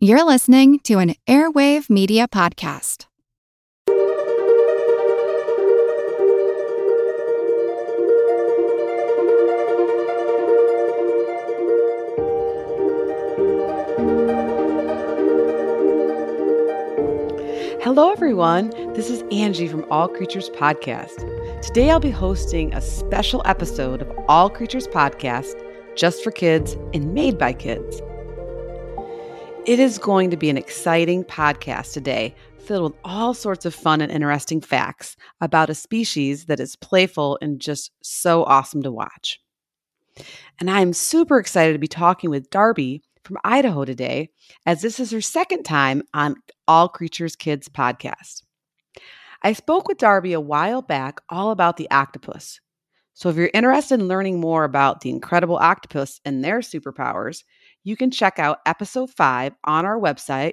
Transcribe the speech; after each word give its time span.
You're 0.00 0.24
listening 0.24 0.78
to 0.84 1.00
an 1.00 1.16
Airwave 1.26 1.90
Media 1.90 2.28
Podcast. 2.28 3.06
Hello, 17.82 18.12
everyone. 18.12 18.70
This 18.94 19.10
is 19.10 19.24
Angie 19.32 19.66
from 19.66 19.84
All 19.90 20.06
Creatures 20.06 20.48
Podcast. 20.50 21.26
Today, 21.60 21.90
I'll 21.90 21.98
be 21.98 22.12
hosting 22.12 22.72
a 22.72 22.80
special 22.80 23.42
episode 23.44 24.02
of 24.02 24.12
All 24.28 24.48
Creatures 24.48 24.86
Podcast 24.86 25.60
just 25.96 26.22
for 26.22 26.30
kids 26.30 26.74
and 26.94 27.12
made 27.12 27.36
by 27.36 27.52
kids. 27.52 28.00
It 29.68 29.78
is 29.78 29.98
going 29.98 30.30
to 30.30 30.36
be 30.38 30.48
an 30.48 30.56
exciting 30.56 31.24
podcast 31.24 31.92
today, 31.92 32.34
filled 32.58 32.94
with 32.94 33.00
all 33.04 33.34
sorts 33.34 33.66
of 33.66 33.74
fun 33.74 34.00
and 34.00 34.10
interesting 34.10 34.62
facts 34.62 35.14
about 35.42 35.68
a 35.68 35.74
species 35.74 36.46
that 36.46 36.58
is 36.58 36.74
playful 36.74 37.38
and 37.42 37.60
just 37.60 37.92
so 38.02 38.44
awesome 38.44 38.82
to 38.84 38.90
watch. 38.90 39.38
And 40.58 40.70
I'm 40.70 40.94
super 40.94 41.38
excited 41.38 41.74
to 41.74 41.78
be 41.78 41.86
talking 41.86 42.30
with 42.30 42.48
Darby 42.48 43.02
from 43.24 43.36
Idaho 43.44 43.84
today, 43.84 44.30
as 44.64 44.80
this 44.80 44.98
is 44.98 45.10
her 45.10 45.20
second 45.20 45.64
time 45.64 46.02
on 46.14 46.36
All 46.66 46.88
Creatures 46.88 47.36
Kids 47.36 47.68
podcast. 47.68 48.44
I 49.42 49.52
spoke 49.52 49.86
with 49.86 49.98
Darby 49.98 50.32
a 50.32 50.40
while 50.40 50.80
back 50.80 51.20
all 51.28 51.50
about 51.50 51.76
the 51.76 51.90
octopus. 51.90 52.58
So 53.12 53.28
if 53.28 53.36
you're 53.36 53.50
interested 53.52 54.00
in 54.00 54.08
learning 54.08 54.40
more 54.40 54.64
about 54.64 55.02
the 55.02 55.10
incredible 55.10 55.56
octopus 55.56 56.22
and 56.24 56.42
their 56.42 56.60
superpowers, 56.60 57.42
you 57.88 57.96
can 57.96 58.10
check 58.10 58.38
out 58.38 58.60
episode 58.66 59.08
five 59.08 59.54
on 59.64 59.86
our 59.86 59.98
website, 59.98 60.52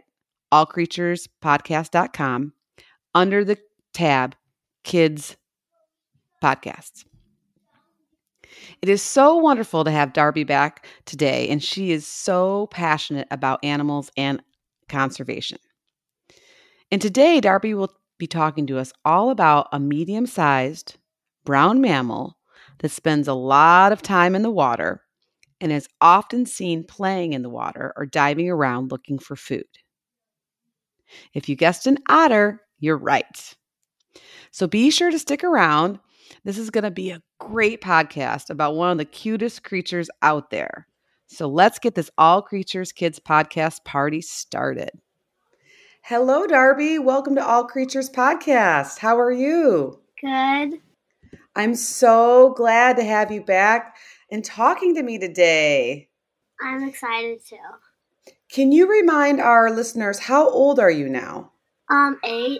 allcreaturespodcast.com, 0.53 2.53
under 3.13 3.43
the 3.43 3.57
tab 3.93 4.35
Kids 4.85 5.35
Podcasts. 6.41 7.03
It 8.81 8.87
is 8.87 9.01
so 9.01 9.35
wonderful 9.35 9.83
to 9.83 9.91
have 9.91 10.13
Darby 10.13 10.45
back 10.45 10.87
today, 11.05 11.49
and 11.49 11.61
she 11.61 11.91
is 11.91 12.07
so 12.07 12.67
passionate 12.67 13.27
about 13.29 13.59
animals 13.63 14.09
and 14.15 14.41
conservation. 14.87 15.57
And 16.89 17.01
today, 17.01 17.41
Darby 17.41 17.73
will 17.73 17.91
be 18.17 18.27
talking 18.27 18.65
to 18.67 18.77
us 18.77 18.93
all 19.03 19.29
about 19.29 19.67
a 19.73 19.79
medium 19.79 20.25
sized 20.25 20.95
brown 21.43 21.81
mammal 21.81 22.37
that 22.79 22.91
spends 22.91 23.27
a 23.27 23.33
lot 23.33 23.91
of 23.91 24.01
time 24.01 24.35
in 24.35 24.41
the 24.41 24.49
water 24.49 25.01
and 25.61 25.71
is 25.71 25.87
often 26.01 26.45
seen 26.45 26.83
playing 26.83 27.33
in 27.33 27.41
the 27.41 27.49
water 27.49 27.93
or 27.95 28.05
diving 28.05 28.49
around 28.49 28.91
looking 28.91 29.19
for 29.19 29.35
food. 29.35 29.65
If 31.33 31.47
you 31.49 31.55
guessed 31.55 31.87
an 31.87 31.97
otter, 32.09 32.61
you're 32.79 32.97
right. 32.97 33.55
So 34.51 34.67
be 34.67 34.89
sure 34.89 35.11
to 35.11 35.19
stick 35.19 35.43
around 35.43 35.99
this 36.43 36.57
is 36.57 36.69
going 36.69 36.83
to 36.83 36.91
be 36.91 37.11
a 37.11 37.21
great 37.39 37.81
podcast 37.81 38.49
about 38.49 38.75
one 38.75 38.91
of 38.91 38.97
the 38.97 39.05
cutest 39.05 39.63
creatures 39.63 40.09
out 40.21 40.49
there. 40.49 40.87
So 41.27 41.47
let's 41.47 41.79
get 41.79 41.95
this 41.95 42.11
All 42.17 42.41
Creatures 42.41 42.91
Kids 42.91 43.19
podcast 43.19 43.83
party 43.83 44.21
started. 44.21 44.91
Hello, 46.03 46.45
Darby. 46.45 46.99
Welcome 46.99 47.35
to 47.35 47.45
All 47.45 47.65
Creatures 47.65 48.09
Podcast. 48.09 48.99
How 48.99 49.19
are 49.19 49.31
you? 49.31 49.99
Good. 50.21 50.79
I'm 51.55 51.73
so 51.73 52.53
glad 52.55 52.97
to 52.97 53.03
have 53.03 53.31
you 53.31 53.43
back 53.43 53.97
and 54.35 54.43
talking 54.43 54.93
to 54.93 55.01
me 55.01 55.17
today. 55.17 56.09
I'm 56.61 56.83
excited 56.83 57.39
too. 57.47 57.55
Can 58.51 58.73
you 58.73 58.91
remind 58.91 59.39
our 59.39 59.71
listeners 59.71 60.19
how 60.19 60.49
old 60.49 60.77
are 60.77 60.91
you 60.91 61.07
now? 61.07 61.53
Um, 61.89 62.19
eight. 62.25 62.59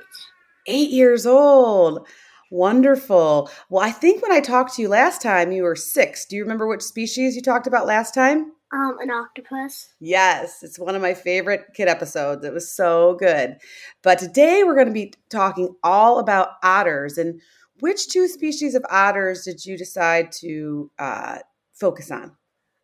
Eight 0.68 0.90
years 0.90 1.26
old. 1.26 2.08
Wonderful. 2.50 3.52
Well, 3.70 3.84
I 3.84 3.92
think 3.92 4.22
when 4.22 4.32
I 4.32 4.40
talked 4.40 4.76
to 4.76 4.82
you 4.82 4.88
last 4.88 5.22
time, 5.22 5.52
you 5.52 5.64
were 5.64 5.76
six. 5.76 6.26
Do 6.26 6.38
you 6.38 6.44
remember 6.44 6.66
which 6.66 6.82
species 6.82 7.36
you 7.36 7.42
talked 7.42 7.68
about 7.68 7.88
last 7.88 8.14
time? 8.14 8.54
Um, 8.72 8.96
an 9.02 9.12
octopus. 9.12 9.94
Yes, 10.00 10.64
it's 10.64 10.80
one 10.80 10.96
of 10.96 11.02
my 11.02 11.14
favorite 11.14 11.66
kid 11.74 11.90
episodes. 11.90 12.46
It 12.46 12.54
was 12.54 12.72
so 12.72 13.18
good. 13.20 13.58
But 14.02 14.18
today 14.18 14.64
we're 14.64 14.76
going 14.76 14.88
to 14.88 14.94
be 14.94 15.14
talking 15.30 15.76
all 15.84 16.20
about 16.20 16.52
otters. 16.64 17.18
And 17.18 17.42
which 17.82 18.08
two 18.08 18.30
species 18.30 18.76
of 18.76 18.86
otters 18.90 19.44
did 19.44 19.66
you 19.66 19.78
decide 19.78 20.32
to 20.40 20.90
uh, 20.98 21.40
focus 21.76 22.12
on? 22.12 22.36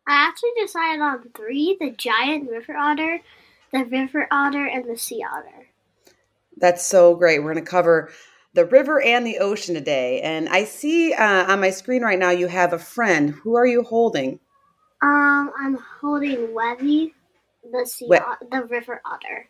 I 0.06 0.26
actually 0.28 0.50
decided 0.60 1.00
on 1.00 1.22
three 1.36 1.76
the 1.80 1.90
giant 1.90 2.50
river 2.50 2.76
otter, 2.76 3.20
the 3.72 3.84
river 3.84 4.26
otter, 4.30 4.66
and 4.66 4.88
the 4.88 4.96
sea 4.96 5.24
otter. 5.30 5.66
That's 6.56 6.84
so 6.84 7.14
great. 7.14 7.38
We're 7.38 7.54
going 7.54 7.64
to 7.64 7.70
cover 7.70 8.10
the 8.54 8.66
river 8.66 9.00
and 9.00 9.26
the 9.26 9.38
ocean 9.38 9.74
today. 9.74 10.20
And 10.20 10.48
I 10.48 10.64
see 10.64 11.12
uh, 11.14 11.50
on 11.52 11.60
my 11.60 11.70
screen 11.70 12.02
right 12.02 12.18
now 12.18 12.30
you 12.30 12.46
have 12.48 12.72
a 12.72 12.78
friend. 12.78 13.30
Who 13.30 13.56
are 13.56 13.66
you 13.66 13.82
holding? 13.82 14.38
Um, 15.02 15.50
I'm 15.58 15.78
holding 16.00 16.54
Webby, 16.54 17.14
the 17.72 17.86
sea, 17.86 18.06
we- 18.08 18.18
the 18.50 18.64
river 18.64 19.00
otter. 19.04 19.48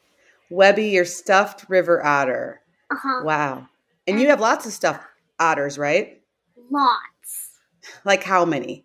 Webby, 0.50 0.88
your 0.88 1.04
stuffed 1.04 1.64
river 1.68 2.04
otter. 2.04 2.60
Uh 2.90 2.96
huh. 2.96 3.22
Wow. 3.24 3.56
And, 4.06 4.14
and 4.16 4.20
you 4.20 4.28
have 4.28 4.40
lots 4.40 4.66
of 4.66 4.72
stuffed 4.72 5.02
otters, 5.40 5.78
right? 5.78 6.22
Lots. 6.70 7.50
Like 8.04 8.22
how 8.22 8.44
many? 8.44 8.84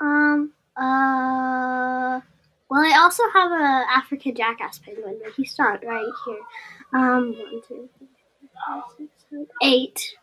Um. 0.00 0.52
Uh. 0.76 2.20
Well, 2.68 2.82
I 2.82 2.98
also 3.00 3.22
have 3.32 3.52
a 3.52 3.84
African 3.90 4.34
jackass 4.34 4.78
penguin, 4.78 5.18
but 5.22 5.32
he's 5.34 5.56
not 5.58 5.84
right 5.84 6.04
here. 6.26 6.38
Um. 6.92 7.32
One, 7.32 7.62
two, 7.66 7.88
three, 7.98 8.08
four, 8.66 8.82
five, 8.82 8.82
six, 8.98 9.50
Eight. 9.62 10.14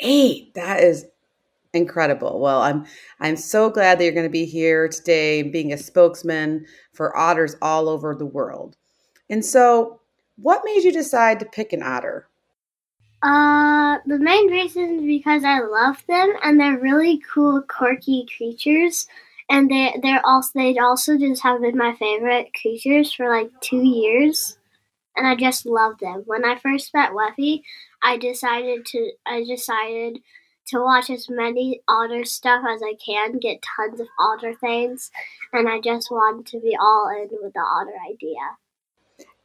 Eight. 0.00 0.54
That 0.54 0.82
is 0.82 1.06
incredible. 1.72 2.40
Well, 2.40 2.60
I'm 2.62 2.86
I'm 3.20 3.36
so 3.36 3.70
glad 3.70 3.98
that 3.98 4.04
you're 4.04 4.12
going 4.12 4.26
to 4.26 4.30
be 4.30 4.46
here 4.46 4.88
today 4.88 5.42
being 5.42 5.72
a 5.72 5.78
spokesman 5.78 6.66
for 6.92 7.16
otters 7.16 7.56
all 7.62 7.88
over 7.88 8.14
the 8.14 8.26
world. 8.26 8.76
And 9.30 9.44
so, 9.44 10.00
what 10.36 10.62
made 10.64 10.84
you 10.84 10.92
decide 10.92 11.40
to 11.40 11.46
pick 11.46 11.72
an 11.72 11.82
otter? 11.82 12.28
Uh, 13.26 13.98
the 14.06 14.20
main 14.20 14.46
reason 14.52 15.00
is 15.00 15.02
because 15.02 15.42
I 15.42 15.58
love 15.58 16.00
them 16.06 16.32
and 16.44 16.60
they're 16.60 16.78
really 16.78 17.20
cool, 17.34 17.60
quirky 17.60 18.24
creatures. 18.36 19.08
And 19.50 19.68
they 19.68 19.98
they're 20.00 20.24
also 20.24 20.52
they 20.54 20.78
also 20.78 21.18
just 21.18 21.42
have 21.42 21.60
been 21.60 21.76
my 21.76 21.92
favorite 21.96 22.52
creatures 22.60 23.12
for 23.12 23.28
like 23.28 23.50
two 23.60 23.82
years, 23.82 24.58
and 25.16 25.26
I 25.26 25.34
just 25.34 25.66
love 25.66 25.98
them. 25.98 26.22
When 26.26 26.44
I 26.44 26.58
first 26.58 26.94
met 26.94 27.10
Weffy, 27.10 27.62
I 28.02 28.16
decided 28.16 28.86
to 28.86 29.10
I 29.26 29.44
decided 29.44 30.20
to 30.68 30.80
watch 30.80 31.10
as 31.10 31.28
many 31.28 31.80
otter 31.88 32.24
stuff 32.24 32.64
as 32.68 32.80
I 32.82 32.94
can, 33.04 33.38
get 33.38 33.64
tons 33.76 34.00
of 34.00 34.08
otter 34.20 34.54
things, 34.54 35.10
and 35.52 35.68
I 35.68 35.80
just 35.80 36.12
wanted 36.12 36.46
to 36.46 36.60
be 36.60 36.76
all 36.80 37.08
in 37.08 37.28
with 37.42 37.54
the 37.54 37.60
otter 37.60 37.94
idea. 38.08 38.56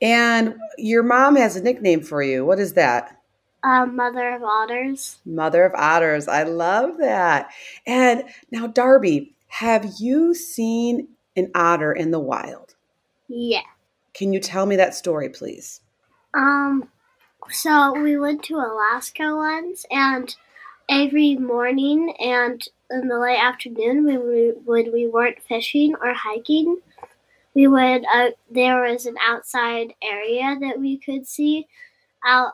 And 0.02 0.56
your 0.78 1.04
mom 1.04 1.36
has 1.36 1.56
a 1.56 1.64
nickname 1.64 2.02
for 2.02 2.22
you. 2.22 2.46
What 2.46 2.60
is 2.60 2.74
that? 2.74 3.21
Uh, 3.64 3.86
Mother 3.86 4.36
of 4.36 4.44
Otters. 4.44 5.20
Mother 5.26 5.66
of 5.66 5.74
Otters. 5.76 6.28
I 6.28 6.44
love 6.44 6.98
that. 6.98 7.52
And 7.86 8.24
now, 8.52 8.68
Darby, 8.68 9.36
have 9.48 9.86
you 10.00 10.34
seen 10.34 11.10
an 11.36 11.52
otter 11.54 11.92
in 11.92 12.12
the 12.12 12.20
wild? 12.20 12.76
Yeah. 13.28 13.62
Can 14.14 14.34
you 14.34 14.40
tell 14.40 14.66
me 14.66 14.76
that 14.78 14.96
story, 14.96 15.30
please? 15.30 15.82
Um, 16.34 16.90
so 17.50 17.94
we 18.02 18.18
went 18.18 18.44
to 18.44 18.56
Alaska 18.56 19.36
once, 19.36 19.86
and 19.92 20.36
every 20.90 21.36
morning 21.36 22.14
and 22.20 22.62
in 22.90 23.08
the 23.08 23.20
late 23.20 23.40
afternoon, 23.40 24.06
when 24.06 24.28
we 24.28 24.54
when 24.66 24.92
we 24.92 25.08
weren't 25.08 25.42
fishing 25.42 25.96
or 26.02 26.14
hiking, 26.14 26.78
we 27.54 27.68
would 27.68 28.04
uh, 28.14 28.32
there 28.50 28.82
was 28.82 29.06
an 29.06 29.16
outside 29.26 29.94
area 30.04 30.58
that 30.60 30.80
we 30.80 30.98
could 30.98 31.28
see 31.28 31.68
out 32.26 32.54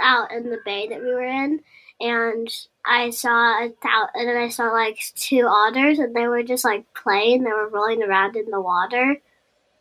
out 0.00 0.32
in 0.32 0.50
the 0.50 0.58
bay 0.64 0.88
that 0.88 1.00
we 1.00 1.12
were 1.12 1.24
in, 1.24 1.60
and 2.00 2.48
I 2.84 3.10
saw 3.10 3.64
a 3.64 3.68
th- 3.68 4.08
and 4.14 4.28
then 4.28 4.36
I 4.36 4.48
saw 4.48 4.64
like 4.72 4.98
two 5.14 5.46
otters, 5.46 5.98
and 5.98 6.14
they 6.14 6.26
were 6.26 6.42
just 6.42 6.64
like 6.64 6.84
playing. 6.94 7.44
They 7.44 7.50
were 7.50 7.68
rolling 7.68 8.02
around 8.02 8.36
in 8.36 8.50
the 8.50 8.60
water, 8.60 9.16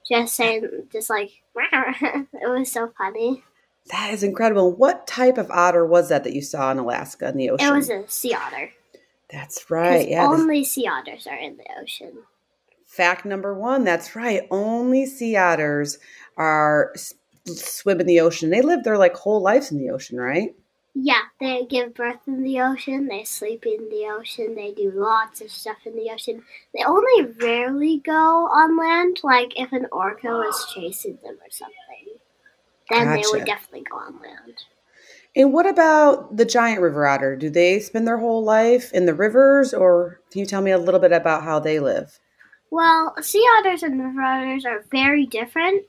just 0.08 0.36
saying, 0.36 0.88
just 0.92 1.10
like 1.10 1.32
it 1.56 2.28
was 2.50 2.72
so 2.72 2.92
funny. 2.98 3.44
That 3.92 4.14
is 4.14 4.24
incredible. 4.24 4.72
What 4.72 5.08
type 5.08 5.38
of 5.38 5.50
otter 5.50 5.86
was 5.86 6.10
that 6.10 6.24
that 6.24 6.34
you 6.34 6.42
saw 6.42 6.72
in 6.72 6.78
Alaska 6.78 7.30
in 7.30 7.38
the 7.38 7.50
ocean? 7.50 7.68
It 7.68 7.72
was 7.72 7.90
a 7.90 8.04
sea 8.08 8.34
otter. 8.34 8.72
That's 9.30 9.70
right. 9.72 10.08
Yeah. 10.08 10.28
Only 10.28 10.64
sea 10.64 10.88
otters 10.88 11.26
are 11.26 11.38
in 11.38 11.58
the 11.58 11.66
ocean. 11.82 12.14
Fact 12.86 13.26
number 13.26 13.54
one. 13.54 13.84
That's 13.84 14.16
right. 14.16 14.42
Only 14.52 15.06
sea 15.06 15.38
otters 15.38 15.98
are 16.38 16.94
swim 17.46 18.00
in 18.00 18.08
the 18.08 18.20
ocean. 18.22 18.50
They 18.50 18.62
live 18.62 18.84
their 18.84 18.98
like 18.98 19.16
whole 19.16 19.42
lives 19.42 19.72
in 19.72 19.78
the 19.78 19.90
ocean, 19.90 20.20
right? 20.20 20.54
Yeah, 20.94 21.22
they 21.40 21.66
give 21.70 21.94
birth 21.94 22.20
in 22.28 22.44
the 22.44 22.60
ocean, 22.60 23.08
they 23.08 23.24
sleep 23.24 23.66
in 23.66 23.88
the 23.90 24.08
ocean, 24.08 24.56
they 24.56 24.74
do 24.74 24.92
lots 24.94 25.40
of 25.40 25.50
stuff 25.50 25.78
in 25.86 25.96
the 25.96 26.12
ocean. 26.12 26.44
They 26.76 26.84
only 26.84 27.32
rarely 27.42 28.00
go 28.00 28.12
on 28.48 28.78
land, 28.78 29.22
like 29.24 29.58
if 29.58 29.72
an 29.72 29.88
orca 29.92 30.28
was 30.28 30.74
chasing 30.74 31.18
them 31.24 31.36
or 31.36 31.50
something. 31.50 32.18
Then 32.90 33.14
they 33.14 33.24
would 33.32 33.46
definitely 33.46 33.86
go 33.90 33.96
on 33.96 34.20
land. 34.22 34.66
And 35.34 35.54
what 35.54 35.66
about 35.66 36.36
the 36.36 36.44
giant 36.44 36.82
river 36.82 37.08
otter? 37.08 37.38
Do 37.38 37.50
they 37.50 37.80
spend 37.80 38.06
their 38.06 38.18
whole 38.18 38.44
life 38.44 38.92
in 38.92 39.06
the 39.06 39.14
rivers, 39.14 39.74
or 39.74 40.20
can 40.30 40.40
you 40.40 40.46
tell 40.46 40.62
me 40.62 40.72
a 40.72 40.78
little 40.78 41.00
bit 41.00 41.14
about 41.14 41.44
how 41.44 41.58
they 41.60 41.80
live? 41.80 42.20
Well, 42.70 43.16
sea 43.22 43.46
otters 43.58 43.84
and 43.84 44.04
river 44.04 44.22
otters 44.22 44.66
are 44.66 44.84
very 44.92 45.26
different, 45.26 45.86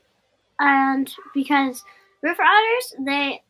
and 0.59 1.13
because 1.33 1.83
river 2.21 2.41
otters 2.43 2.95
they 3.05 3.41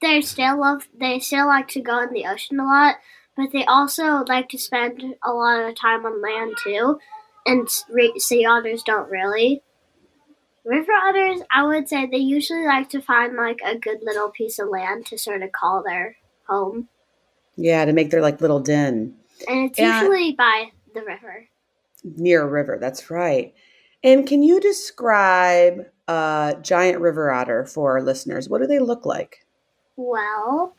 they 0.00 0.20
still 0.20 0.60
love 0.60 0.86
they 0.98 1.18
still 1.18 1.46
like 1.46 1.68
to 1.68 1.80
go 1.80 2.00
in 2.02 2.12
the 2.12 2.26
ocean 2.26 2.60
a 2.60 2.64
lot, 2.64 2.96
but 3.36 3.50
they 3.52 3.64
also 3.64 4.24
like 4.28 4.48
to 4.50 4.58
spend 4.58 5.02
a 5.24 5.32
lot 5.32 5.60
of 5.68 5.74
time 5.74 6.04
on 6.06 6.22
land 6.22 6.56
too, 6.62 6.98
and 7.46 7.68
re- 7.90 8.18
sea 8.18 8.44
otters 8.44 8.82
don't 8.82 9.10
really. 9.10 9.62
River 10.64 10.92
otters, 10.92 11.40
I 11.50 11.64
would 11.66 11.88
say 11.88 12.04
they 12.06 12.18
usually 12.18 12.66
like 12.66 12.90
to 12.90 13.00
find 13.00 13.34
like 13.36 13.60
a 13.64 13.78
good 13.78 13.98
little 14.02 14.28
piece 14.28 14.58
of 14.58 14.68
land 14.68 15.06
to 15.06 15.16
sort 15.18 15.42
of 15.42 15.50
call 15.52 15.82
their 15.82 16.16
home, 16.46 16.88
Yeah, 17.56 17.84
to 17.86 17.92
make 17.92 18.10
their 18.10 18.20
like 18.20 18.40
little 18.40 18.60
den 18.60 19.14
and 19.48 19.70
it's 19.70 19.78
Yeah. 19.78 20.00
usually 20.00 20.32
by 20.32 20.70
the 20.94 21.02
river. 21.02 21.48
near 22.04 22.42
a 22.42 22.46
river. 22.46 22.76
That's 22.80 23.10
right. 23.10 23.54
And 24.04 24.26
can 24.26 24.42
you 24.42 24.60
describe 24.60 25.86
a 26.06 26.56
giant 26.62 27.00
river 27.00 27.30
otter 27.30 27.66
for 27.66 27.92
our 27.92 28.02
listeners? 28.02 28.48
What 28.48 28.60
do 28.60 28.66
they 28.66 28.78
look 28.78 29.04
like? 29.04 29.44
Well, 29.96 30.74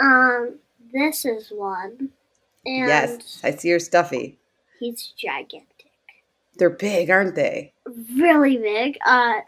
um, 0.00 0.58
this 0.92 1.24
is 1.24 1.50
one, 1.50 2.10
and 2.64 2.88
yes, 2.88 3.40
I 3.42 3.50
see 3.50 3.68
your 3.68 3.80
stuffy. 3.80 4.38
he's 4.78 5.12
gigantic, 5.16 5.90
They're 6.56 6.70
big, 6.70 7.10
aren't 7.10 7.34
they? 7.34 7.72
really 8.16 8.56
big. 8.56 8.96
Uh, 9.04 9.40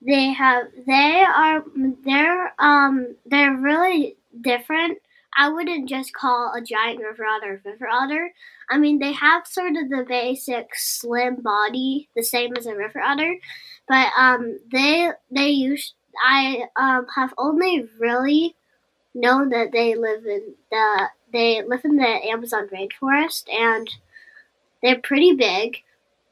they 0.00 0.32
have, 0.32 0.64
they 0.86 1.24
are, 1.28 1.62
they're, 2.04 2.54
um, 2.58 3.14
they're 3.26 3.56
really 3.56 4.16
different. 4.40 4.98
I 5.36 5.48
wouldn't 5.48 5.88
just 5.88 6.12
call 6.12 6.52
a 6.54 6.60
giant 6.60 7.00
river 7.00 7.24
otter 7.24 7.62
a 7.64 7.68
river 7.68 7.88
otter. 7.88 8.32
I 8.70 8.78
mean, 8.78 8.98
they 8.98 9.12
have 9.12 9.46
sort 9.46 9.76
of 9.76 9.88
the 9.88 10.04
basic 10.08 10.74
slim 10.74 11.36
body, 11.36 12.08
the 12.14 12.22
same 12.22 12.56
as 12.56 12.66
a 12.66 12.76
river 12.76 13.00
otter, 13.00 13.36
but 13.88 14.08
um, 14.18 14.58
they 14.70 15.10
they 15.30 15.48
use. 15.50 15.94
I 16.22 16.64
um 16.76 17.06
have 17.16 17.32
only 17.38 17.88
really 17.98 18.54
known 19.14 19.50
that 19.50 19.72
they 19.72 19.94
live 19.94 20.26
in 20.26 20.54
the 20.70 21.08
they 21.32 21.62
live 21.62 21.84
in 21.84 21.96
the 21.96 22.06
Amazon 22.06 22.68
rainforest 22.68 23.44
and 23.52 23.88
they're 24.82 25.00
pretty 25.00 25.32
big. 25.34 25.82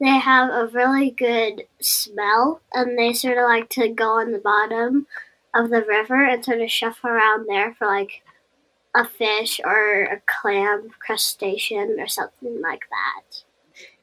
They 0.01 0.19
have 0.19 0.51
a 0.51 0.67
really 0.67 1.11
good 1.11 1.65
smell 1.81 2.61
and 2.73 2.99
they 2.99 3.13
sort 3.13 3.39
of 3.39 3.45
like 3.45 3.69
to 3.71 3.89
go 3.89 4.19
on 4.21 4.33
the 4.33 4.39
bottom 4.39 5.07
of 5.55 5.71
the 5.71 5.83
river 5.83 6.25
and 6.25 6.45
sort 6.45 6.61
of 6.61 6.71
shuffle 6.71 7.11
around 7.11 7.47
there 7.49 7.75
for 7.75 7.87
like 7.87 8.23
a 8.95 9.07
fish 9.07 9.61
or 9.65 10.03
a 10.03 10.23
clam 10.27 10.91
crustacean 10.99 11.97
or 11.99 12.09
something 12.09 12.61
like 12.61 12.83
that. 12.91 13.43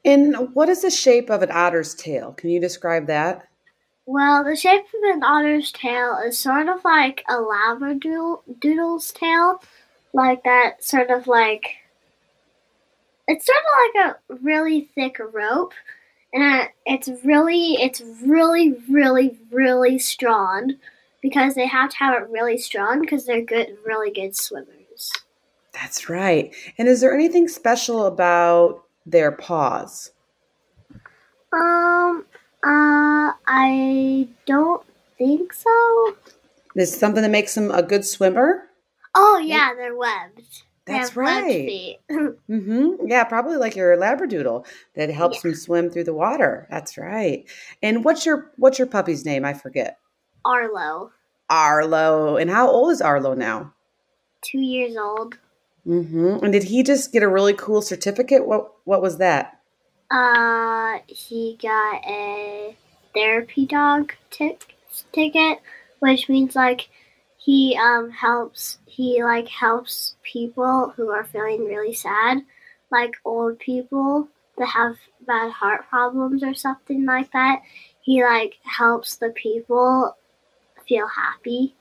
And 0.05 0.55
what 0.55 0.69
is 0.69 0.81
the 0.81 0.91
shape 0.91 1.29
of 1.29 1.41
an 1.41 1.51
otter's 1.51 1.93
tail? 1.93 2.33
Can 2.33 2.49
you 2.49 2.61
describe 2.61 3.07
that? 3.07 3.47
Well, 4.05 4.43
the 4.43 4.55
shape 4.55 4.85
of 4.85 5.15
an 5.15 5.23
otter's 5.23 5.71
tail 5.71 6.17
is 6.25 6.39
sort 6.39 6.69
of 6.69 6.85
like 6.85 7.23
a 7.27 7.33
labradoodle's 7.33 9.11
tail, 9.11 9.61
like 10.13 10.43
that 10.43 10.83
sort 10.83 11.09
of 11.09 11.27
like 11.27 11.75
it's 13.27 13.45
sort 13.45 13.57
of 13.57 13.65
like 13.95 14.15
a 14.15 14.43
really 14.43 14.89
thick 14.95 15.17
rope, 15.19 15.73
and 16.33 16.69
it's 16.85 17.09
really, 17.23 17.73
it's 17.73 18.01
really, 18.23 18.75
really, 18.89 19.37
really 19.51 19.99
strong 19.99 20.75
because 21.21 21.55
they 21.55 21.67
have 21.67 21.89
to 21.89 21.97
have 21.97 22.21
it 22.21 22.29
really 22.29 22.57
strong 22.57 23.01
because 23.01 23.25
they're 23.25 23.41
good, 23.41 23.77
really 23.85 24.11
good 24.11 24.35
swimmers. 24.35 24.76
That's 25.81 26.09
right. 26.09 26.53
And 26.77 26.87
is 26.87 27.01
there 27.01 27.13
anything 27.13 27.47
special 27.47 28.05
about 28.05 28.83
their 29.05 29.31
paws? 29.31 30.11
Um, 31.53 32.25
uh, 32.63 33.31
I 33.47 34.27
don't 34.45 34.83
think 35.17 35.53
so. 35.53 36.15
Is 36.75 36.97
something 36.97 37.21
that 37.21 37.29
makes 37.29 37.55
them 37.55 37.71
a 37.71 37.83
good 37.83 38.05
swimmer? 38.05 38.63
Oh 39.15 39.37
yeah, 39.37 39.73
they're 39.75 39.95
webbed. 39.95 40.63
That's 40.85 41.15
right. 41.15 41.97
Mm-hmm. 42.09 43.07
Yeah, 43.07 43.25
probably 43.25 43.57
like 43.57 43.75
your 43.75 43.97
labradoodle 43.97 44.65
that 44.95 45.09
helps 45.09 45.41
them 45.41 45.53
swim 45.53 45.89
through 45.89 46.05
the 46.05 46.13
water. 46.13 46.65
That's 46.71 46.97
right. 46.97 47.45
And 47.83 48.05
what's 48.05 48.25
your 48.25 48.51
what's 48.55 48.79
your 48.79 48.87
puppy's 48.87 49.25
name? 49.25 49.43
I 49.43 49.53
forget. 49.53 49.99
Arlo, 50.45 51.11
Arlo. 51.49 52.37
And 52.37 52.49
how 52.49 52.69
old 52.69 52.91
is 52.93 53.01
Arlo 53.01 53.33
now? 53.33 53.73
two 54.41 54.59
years 54.59 54.95
old. 54.95 55.37
Mm-hmm. 55.87 56.43
And 56.43 56.51
did 56.51 56.63
he 56.63 56.83
just 56.83 57.13
get 57.13 57.23
a 57.23 57.29
really 57.29 57.53
cool 57.53 57.81
certificate? 57.81 58.45
What 58.45 58.71
what 58.83 59.01
was 59.01 59.17
that? 59.17 59.59
Uh, 60.11 60.99
he 61.07 61.57
got 61.61 62.03
a 62.05 62.75
therapy 63.13 63.65
dog 63.65 64.13
tic- 64.29 64.75
ticket, 65.13 65.59
which 65.99 66.27
means 66.27 66.55
like 66.55 66.89
he 67.37 67.77
um 67.81 68.09
helps 68.09 68.79
he 68.85 69.23
like 69.23 69.47
helps 69.47 70.15
people 70.23 70.93
who 70.95 71.09
are 71.09 71.23
feeling 71.23 71.65
really 71.65 71.93
sad, 71.93 72.39
like 72.91 73.15
old 73.23 73.57
people 73.59 74.27
that 74.57 74.67
have 74.67 74.97
bad 75.25 75.51
heart 75.51 75.87
problems 75.87 76.43
or 76.43 76.53
something 76.53 77.05
like 77.05 77.31
that. 77.31 77.61
He 78.01 78.23
like 78.23 78.55
helps 78.63 79.15
the 79.15 79.29
people 79.29 80.17
feel 80.85 81.07
happy. 81.07 81.76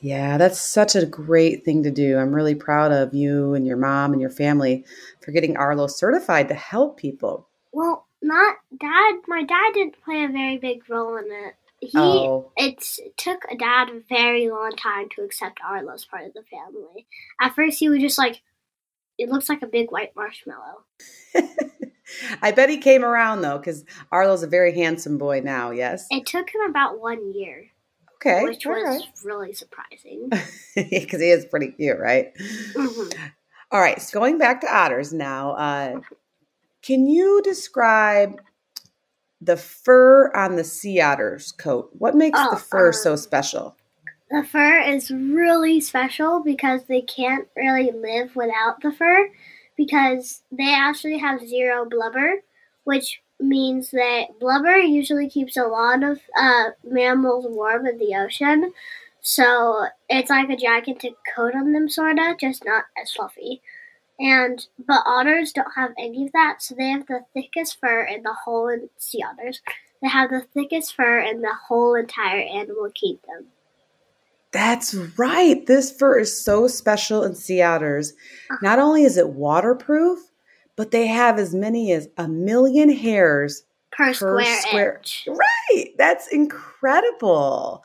Yeah, 0.00 0.38
that's 0.38 0.60
such 0.60 0.94
a 0.94 1.06
great 1.06 1.64
thing 1.64 1.82
to 1.82 1.90
do. 1.90 2.18
I'm 2.18 2.34
really 2.34 2.54
proud 2.54 2.92
of 2.92 3.14
you 3.14 3.54
and 3.54 3.66
your 3.66 3.76
mom 3.76 4.12
and 4.12 4.20
your 4.20 4.30
family 4.30 4.84
for 5.20 5.32
getting 5.32 5.56
Arlo 5.56 5.86
certified 5.86 6.48
to 6.48 6.54
help 6.54 6.96
people. 6.96 7.48
Well, 7.72 8.06
not 8.22 8.56
dad. 8.78 9.14
My 9.26 9.42
dad 9.42 9.72
didn't 9.74 10.02
play 10.02 10.24
a 10.24 10.28
very 10.28 10.58
big 10.58 10.88
role 10.88 11.16
in 11.16 11.26
it. 11.26 11.54
He 11.80 11.92
Oh, 11.96 12.50
it's 12.56 12.98
it 12.98 13.16
took 13.16 13.44
a 13.50 13.56
dad 13.56 13.88
a 13.88 14.00
very 14.08 14.50
long 14.50 14.72
time 14.72 15.08
to 15.10 15.22
accept 15.22 15.60
Arlo 15.64 15.94
as 15.94 16.04
part 16.04 16.24
of 16.24 16.34
the 16.34 16.42
family. 16.42 17.06
At 17.40 17.54
first, 17.54 17.78
he 17.78 17.88
was 17.88 18.00
just 18.00 18.18
like, 18.18 18.42
"It 19.16 19.28
looks 19.28 19.48
like 19.48 19.62
a 19.62 19.66
big 19.66 19.92
white 19.92 20.16
marshmallow." 20.16 20.84
I 22.42 22.50
bet 22.52 22.70
he 22.70 22.78
came 22.78 23.04
around 23.04 23.42
though, 23.42 23.58
because 23.58 23.84
Arlo's 24.10 24.42
a 24.42 24.48
very 24.48 24.74
handsome 24.74 25.18
boy 25.18 25.40
now. 25.44 25.70
Yes. 25.70 26.06
It 26.10 26.26
took 26.26 26.50
him 26.50 26.62
about 26.68 26.98
one 26.98 27.32
year, 27.32 27.66
Okay. 28.20 28.44
which 28.44 28.66
was 28.66 28.84
right. 28.84 29.02
really 29.24 29.52
surprising. 29.52 30.28
because 30.74 31.20
he 31.20 31.30
is 31.30 31.44
pretty 31.44 31.68
cute, 31.68 31.98
right? 31.98 32.34
Mhm. 32.74 33.30
All 33.70 33.80
right, 33.80 34.00
so 34.00 34.18
going 34.18 34.38
back 34.38 34.60
to 34.62 34.74
otters 34.74 35.12
now, 35.12 35.52
uh, 35.52 36.00
can 36.82 37.06
you 37.06 37.42
describe 37.42 38.40
the 39.40 39.56
fur 39.56 40.32
on 40.34 40.56
the 40.56 40.64
sea 40.64 41.00
otter's 41.00 41.52
coat? 41.52 41.90
What 41.92 42.16
makes 42.16 42.38
Oh, 42.42 42.50
the 42.50 42.56
fur 42.56 42.92
so 42.92 43.12
um, 43.12 43.16
special? 43.16 43.76
The 44.30 44.44
fur 44.44 44.80
is 44.80 45.10
really 45.10 45.80
special 45.80 46.42
because 46.42 46.84
they 46.84 47.02
can't 47.02 47.48
really 47.56 47.90
live 47.92 48.34
without 48.36 48.80
the 48.82 48.92
fur 48.92 49.30
because 49.76 50.42
they 50.50 50.74
actually 50.74 51.18
have 51.18 51.46
zero 51.46 51.86
blubber, 51.88 52.42
which 52.84 53.22
means 53.40 53.90
that 53.92 54.38
blubber 54.40 54.78
usually 54.78 55.28
keeps 55.28 55.56
a 55.56 55.64
lot 55.64 56.02
of 56.02 56.20
uh, 56.38 56.70
mammals 56.84 57.46
warm 57.48 57.86
in 57.86 57.98
the 57.98 58.14
ocean. 58.14 58.72
So 59.20 59.86
it's 60.08 60.30
like 60.30 60.48
a 60.50 60.56
gigantic 60.56 61.14
coat 61.34 61.54
on 61.54 61.72
them, 61.72 61.88
sorta, 61.88 62.36
just 62.38 62.64
not 62.64 62.84
as 63.00 63.12
fluffy. 63.12 63.60
And 64.18 64.66
but 64.78 65.02
otters 65.06 65.52
don't 65.52 65.74
have 65.76 65.92
any 65.98 66.26
of 66.26 66.32
that, 66.32 66.56
so 66.60 66.74
they 66.74 66.88
have 66.88 67.06
the 67.06 67.24
thickest 67.34 67.78
fur 67.80 68.02
in 68.02 68.24
the 68.24 68.34
whole 68.44 68.68
in 68.68 68.88
sea 68.96 69.22
otters. 69.22 69.60
They 70.02 70.08
have 70.08 70.30
the 70.30 70.40
thickest 70.40 70.94
fur 70.94 71.20
in 71.20 71.40
the 71.42 71.54
whole 71.68 71.94
entire 71.94 72.40
animal 72.40 72.90
kingdom. 72.90 73.52
That's 74.50 74.94
right. 74.94 75.64
This 75.66 75.92
fur 75.92 76.18
is 76.18 76.42
so 76.42 76.66
special 76.68 77.22
in 77.22 77.34
sea 77.34 77.62
otters. 77.62 78.12
Uh-huh. 78.50 78.58
Not 78.62 78.78
only 78.78 79.04
is 79.04 79.16
it 79.16 79.28
waterproof, 79.28 80.18
but 80.78 80.92
they 80.92 81.08
have 81.08 81.38
as 81.40 81.52
many 81.54 81.90
as 81.92 82.08
a 82.16 82.28
million 82.28 82.88
hairs 82.88 83.64
per, 83.90 84.06
Per 84.06 84.14
square, 84.14 84.60
square- 84.62 84.96
inch. 84.98 85.28
Right. 85.28 85.90
That's 85.98 86.28
incredible. 86.28 87.82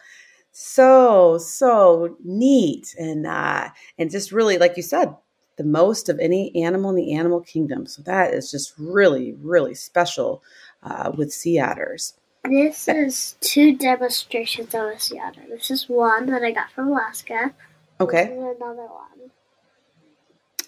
So, 0.51 1.39
so 1.39 2.15
neat. 2.23 2.93
And 2.99 3.25
uh 3.25 3.69
and 3.97 4.11
just 4.11 4.31
really, 4.31 4.57
like 4.59 4.77
you 4.77 4.83
said, 4.83 5.15
the 5.57 5.63
most 5.63 6.07
of 6.07 6.19
any 6.19 6.55
animal 6.63 6.91
in 6.91 6.95
the 6.95 7.13
animal 7.13 7.41
kingdom. 7.41 7.87
So 7.87 8.03
that 8.03 8.33
is 8.33 8.51
just 8.51 8.73
really, 8.77 9.33
really 9.41 9.73
special 9.73 10.43
uh, 10.83 11.11
with 11.17 11.33
sea 11.33 11.59
otters. 11.59 12.13
This 12.43 12.87
is 12.87 13.35
two 13.41 13.75
demonstrations 13.75 14.75
of 14.75 14.81
a 14.85 14.99
sea 14.99 15.19
otter. 15.19 15.41
This 15.49 15.71
is 15.71 15.89
one 15.89 16.27
that 16.27 16.43
I 16.43 16.51
got 16.51 16.71
from 16.71 16.89
Alaska, 16.89 17.53
Okay. 18.01 18.25
This 18.25 18.33
is 18.33 18.57
another 18.61 18.87
one. 18.87 19.31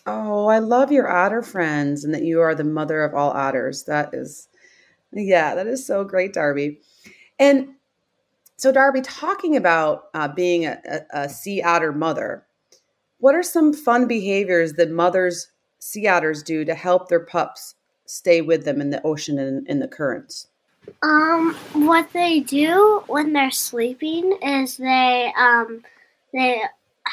Oh, 0.06 0.48
I 0.48 0.60
love 0.60 0.92
your 0.92 1.10
otter 1.10 1.42
friends 1.42 2.04
and 2.04 2.14
that 2.14 2.24
you 2.24 2.40
are 2.42 2.54
the 2.54 2.64
mother 2.64 3.04
of 3.04 3.16
all 3.16 3.32
otters. 3.32 3.84
That 3.84 4.14
is, 4.14 4.48
yeah, 5.12 5.56
that 5.56 5.68
is 5.68 5.86
so 5.86 6.04
great, 6.04 6.34
Darby. 6.34 6.80
And 7.40 7.70
so, 8.58 8.72
Darby, 8.72 9.02
talking 9.02 9.56
about 9.56 10.06
uh, 10.14 10.28
being 10.28 10.66
a, 10.66 10.80
a, 10.86 11.22
a 11.24 11.30
sea 11.30 11.62
otter 11.62 11.92
mother, 11.92 12.46
what 13.20 13.36
are 13.36 13.44
some 13.44 13.74
fun 13.74 14.08
behaviors 14.08 14.74
that 14.74 14.92
mothers, 14.92 15.52
sea 15.80 16.08
otters, 16.08 16.44
do 16.44 16.64
to 16.66 16.76
help 16.76 17.10
their 17.10 17.26
pups 17.26 17.76
stay 18.06 18.42
with 18.42 18.66
them 18.66 18.82
in 18.82 18.92
the 18.92 19.02
ocean 19.04 19.40
and 19.40 19.68
in 19.68 19.80
the 19.80 19.88
currents? 19.88 20.48
Um, 21.02 21.56
what 21.74 22.12
they 22.14 22.42
do 22.42 23.04
when 23.08 23.34
they're 23.34 23.52
sleeping 23.52 24.38
is 24.44 24.78
they 24.78 25.34
um 25.38 25.84
they 26.32 26.62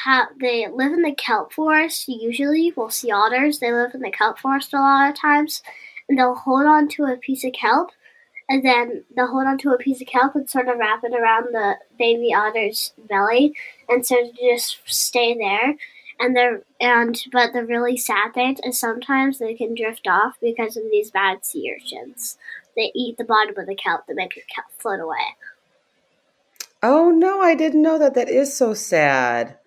have 0.03 0.27
they 0.39 0.67
live 0.67 0.93
in 0.93 1.01
the 1.01 1.15
kelp 1.15 1.53
forest 1.53 2.07
usually. 2.07 2.73
we'll 2.75 2.89
see 2.89 3.11
otters 3.11 3.59
they 3.59 3.71
live 3.71 3.93
in 3.93 4.01
the 4.01 4.11
kelp 4.11 4.39
forest 4.39 4.73
a 4.73 4.77
lot 4.77 5.09
of 5.09 5.19
times, 5.19 5.61
and 6.07 6.17
they'll 6.17 6.35
hold 6.35 6.65
on 6.65 6.87
to 6.89 7.03
a 7.03 7.17
piece 7.17 7.43
of 7.43 7.53
kelp, 7.53 7.91
and 8.49 8.63
then 8.65 9.03
they'll 9.15 9.27
hold 9.27 9.47
on 9.47 9.57
to 9.59 9.71
a 9.71 9.77
piece 9.77 10.01
of 10.01 10.07
kelp 10.07 10.35
and 10.35 10.49
sort 10.49 10.67
of 10.67 10.77
wrap 10.77 11.03
it 11.03 11.13
around 11.13 11.53
the 11.53 11.75
baby 11.97 12.33
otter's 12.33 12.93
belly, 13.09 13.53
and 13.89 14.05
sort 14.05 14.25
of 14.25 14.35
just 14.35 14.79
stay 14.85 15.35
there. 15.37 15.75
And 16.19 16.35
they're 16.35 16.61
and 16.79 17.19
but 17.31 17.53
the 17.53 17.65
really 17.65 17.97
sad 17.97 18.33
thing 18.33 18.57
is 18.63 18.79
sometimes 18.79 19.39
they 19.39 19.55
can 19.55 19.73
drift 19.73 20.07
off 20.07 20.35
because 20.41 20.77
of 20.77 20.83
these 20.91 21.09
bad 21.09 21.43
sea 21.43 21.73
urchins 21.75 22.37
they 22.75 22.91
eat 22.95 23.17
the 23.17 23.23
bottom 23.23 23.57
of 23.57 23.67
the 23.67 23.75
kelp 23.75 24.05
to 24.07 24.13
make 24.13 24.35
the 24.35 24.41
kelp 24.53 24.67
float 24.77 24.99
away. 24.99 25.35
Oh 26.81 27.11
no, 27.11 27.41
I 27.41 27.55
didn't 27.55 27.81
know 27.81 27.97
that. 27.99 28.13
That 28.15 28.29
is 28.29 28.55
so 28.55 28.73
sad. 28.73 29.57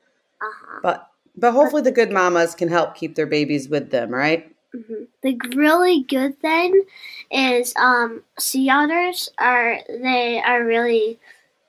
Uh-huh. 0.46 0.80
But 0.82 1.10
but 1.36 1.52
hopefully 1.52 1.82
the 1.82 1.92
good 1.92 2.10
mamas 2.10 2.54
can 2.54 2.68
help 2.68 2.94
keep 2.94 3.14
their 3.14 3.26
babies 3.26 3.68
with 3.68 3.90
them, 3.90 4.10
right? 4.10 4.50
hmm 4.72 5.04
The 5.22 5.38
really 5.54 6.02
good 6.02 6.40
thing 6.40 6.82
is 7.30 7.74
um, 7.76 8.22
sea 8.38 8.70
otters 8.70 9.30
are 9.38 9.78
they 9.88 10.40
are 10.40 10.64
really 10.64 11.18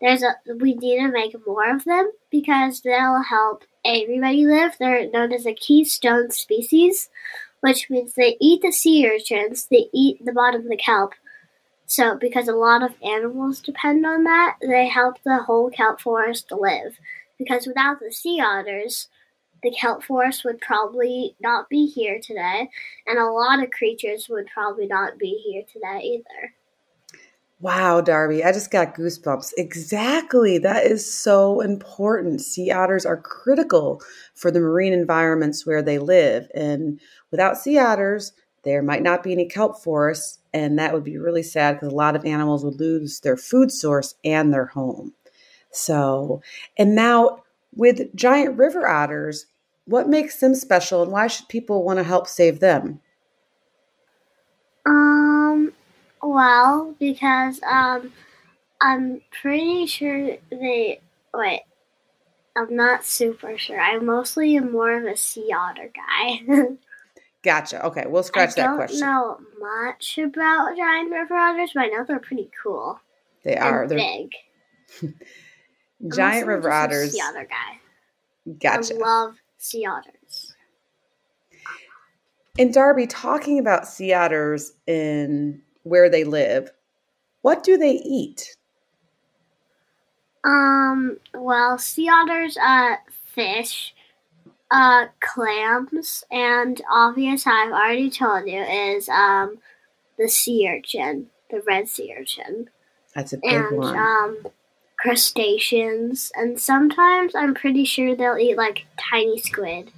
there's 0.02 0.24
a 0.24 0.36
we 0.60 0.76
need 0.76 1.00
to 1.00 1.12
make 1.12 1.36
more 1.46 1.70
of 1.76 1.84
them 1.86 2.12
because 2.30 2.82
they'll 2.82 3.24
help 3.24 3.64
everybody 3.84 4.46
live. 4.46 4.74
They're 4.80 5.10
known 5.10 5.34
as 5.34 5.46
a 5.46 5.54
keystone 5.54 6.32
species, 6.32 7.10
which 7.62 7.90
means 7.90 8.14
they 8.14 8.38
eat 8.40 8.62
the 8.62 8.72
sea 8.72 9.08
urchins, 9.10 9.68
they 9.72 9.88
eat 9.94 10.24
the 10.24 10.34
bottom 10.34 10.62
of 10.62 10.70
the 10.70 10.78
kelp. 10.78 11.14
So 11.88 12.16
because 12.18 12.48
a 12.48 12.54
lot 12.54 12.84
of 12.84 12.96
animals 13.04 13.62
depend 13.62 14.06
on 14.06 14.24
that, 14.26 14.58
they 14.62 14.88
help 14.88 15.22
the 15.24 15.38
whole 15.38 15.70
kelp 15.70 16.02
forest 16.02 16.52
live. 16.52 17.00
Because 17.38 17.68
without 17.68 18.00
the 18.00 18.12
sea 18.12 18.42
otters, 18.42 19.10
the 19.64 19.72
kelp 19.72 20.04
forest 20.04 20.44
would 20.46 20.60
probably 20.60 21.36
not 21.40 21.70
be 21.70 21.88
here 21.88 22.20
today, 22.22 22.70
and 23.06 23.18
a 23.18 23.26
lot 23.26 23.64
of 23.64 23.72
creatures 23.72 24.28
would 24.30 24.48
probably 24.54 24.88
not 24.88 25.18
be 25.18 25.42
here 25.46 25.64
today 25.72 26.02
either. 26.04 26.54
Wow, 27.60 28.02
Darby, 28.02 28.44
I 28.44 28.52
just 28.52 28.70
got 28.70 28.94
goosebumps. 28.94 29.54
Exactly. 29.58 30.60
That 30.60 30.86
is 30.86 31.12
so 31.12 31.62
important. 31.62 32.42
Sea 32.42 32.70
otters 32.70 33.04
are 33.04 33.18
critical 33.18 34.00
for 34.36 34.52
the 34.52 34.60
marine 34.60 34.94
environments 34.94 35.66
where 35.66 35.82
they 35.82 35.98
live. 35.98 36.52
And 36.54 37.00
without 37.32 37.58
sea 37.58 37.80
otters, 37.80 38.32
there 38.64 38.84
might 38.84 39.02
not 39.02 39.24
be 39.24 39.32
any 39.32 39.48
kelp 39.48 39.82
forests. 39.82 40.38
And 40.54 40.78
that 40.78 40.94
would 40.94 41.04
be 41.04 41.18
really 41.18 41.42
sad 41.42 41.74
because 41.74 41.92
a 41.92 41.96
lot 41.96 42.16
of 42.16 42.26
animals 42.26 42.64
would 42.64 42.80
lose 42.80 43.22
their 43.22 43.38
food 43.38 43.72
source 43.72 44.14
and 44.24 44.54
their 44.54 44.68
home. 44.68 45.16
So, 45.72 46.42
and 46.78 46.96
now 46.96 47.44
with 47.76 48.16
giant 48.16 48.58
river 48.58 48.88
otters, 48.88 49.46
what 49.86 50.10
makes 50.10 50.40
them 50.40 50.56
special 50.56 51.04
and 51.04 51.12
why 51.12 51.28
should 51.28 51.48
people 51.48 51.84
want 51.84 51.98
to 51.98 52.04
help 52.04 52.28
save 52.28 52.60
them? 52.60 53.00
Um, 54.86 55.74
well, 56.22 56.96
because 57.00 57.62
um, 57.64 58.12
I'm 58.82 59.22
pretty 59.42 59.86
sure 59.86 60.38
they 60.50 61.00
wait. 61.34 61.62
I'm 62.56 62.76
not 62.76 63.06
super 63.06 63.58
sure. 63.58 63.80
I 63.80 64.00
mostly 64.00 64.58
am 64.58 64.72
more 64.72 64.98
of 64.98 65.06
a 65.06 65.16
sea 65.16 65.52
otter 65.56 65.92
guy. 65.94 66.42
Gotcha. 67.44 67.86
Okay, 67.86 68.06
we'll 68.08 68.24
scratch 68.24 68.56
that 68.56 68.76
question. 68.76 69.04
I 69.04 69.12
don't 69.12 69.40
know 69.40 69.40
much 69.60 70.18
about 70.18 70.76
giant 70.76 71.12
river 71.12 71.36
otters, 71.36 71.72
but 71.74 71.84
I 71.84 71.88
know 71.88 72.04
they're 72.04 72.20
pretty 72.20 72.50
cool 72.62 73.00
They 73.44 73.56
are. 73.56 73.88
They're 73.88 74.00
big. 74.00 74.34
Giant 76.14 76.48
river 76.48 76.72
otters. 76.72 77.12
Sea 77.12 77.22
otter 77.22 77.48
guy. 77.50 78.54
Gotcha. 78.60 78.96
I 78.96 78.98
love 78.98 79.36
sea 79.58 79.86
otters. 79.86 80.56
And 82.60 82.74
Darby, 82.74 83.06
talking 83.08 83.60
about 83.60 83.88
sea 83.88 84.14
otters 84.14 84.74
and 84.88 85.62
where 85.84 86.10
they 86.10 86.24
live, 86.24 86.72
what 87.42 87.64
do 87.64 87.78
they 87.78 87.94
eat? 87.94 88.56
Um, 90.44 91.18
well, 91.34 91.78
sea 91.78 92.10
otters, 92.10 92.58
uh, 92.58 92.96
fish, 93.26 93.94
uh, 94.72 95.06
clams, 95.20 96.24
and 96.32 96.82
obvious 96.90 97.46
I've 97.46 97.72
already 97.72 98.10
told 98.10 98.48
you 98.48 98.62
is, 98.62 99.08
um, 99.10 99.60
the 100.18 100.28
sea 100.28 100.68
urchin, 100.70 101.28
the 101.52 101.62
red 101.68 101.88
sea 101.88 102.16
urchin, 102.18 102.70
That's 103.14 103.34
a 103.34 103.38
big 103.38 103.54
and, 103.54 103.78
one. 103.78 103.98
um, 103.98 104.38
crustaceans, 104.98 106.32
and 106.36 106.60
sometimes 106.60 107.36
I'm 107.36 107.54
pretty 107.54 107.86
sure 107.86 108.16
they'll 108.16 108.38
eat, 108.38 108.58
like, 108.58 108.86
tiny 108.98 109.40
squid. 109.40 109.92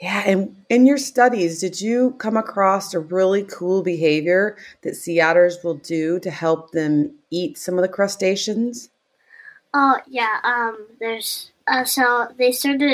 yeah, 0.00 0.22
and 0.24 0.56
in 0.70 0.86
your 0.86 0.96
studies, 0.96 1.60
did 1.60 1.80
you 1.80 2.12
come 2.18 2.36
across 2.36 2.94
a 2.94 3.00
really 3.00 3.42
cool 3.42 3.82
behavior 3.82 4.56
that 4.82 4.96
sea 4.96 5.20
otters 5.20 5.58
will 5.62 5.74
do 5.74 6.18
to 6.20 6.30
help 6.30 6.70
them 6.72 7.14
eat 7.30 7.58
some 7.58 7.74
of 7.74 7.82
the 7.82 7.88
crustaceans? 7.88 8.88
Oh, 9.74 9.98
yeah, 10.08 10.38
um, 10.42 10.86
there's, 10.98 11.52
uh, 11.68 11.84
so 11.84 12.28
they 12.38 12.50
sort 12.50 12.80
of, 12.82 12.90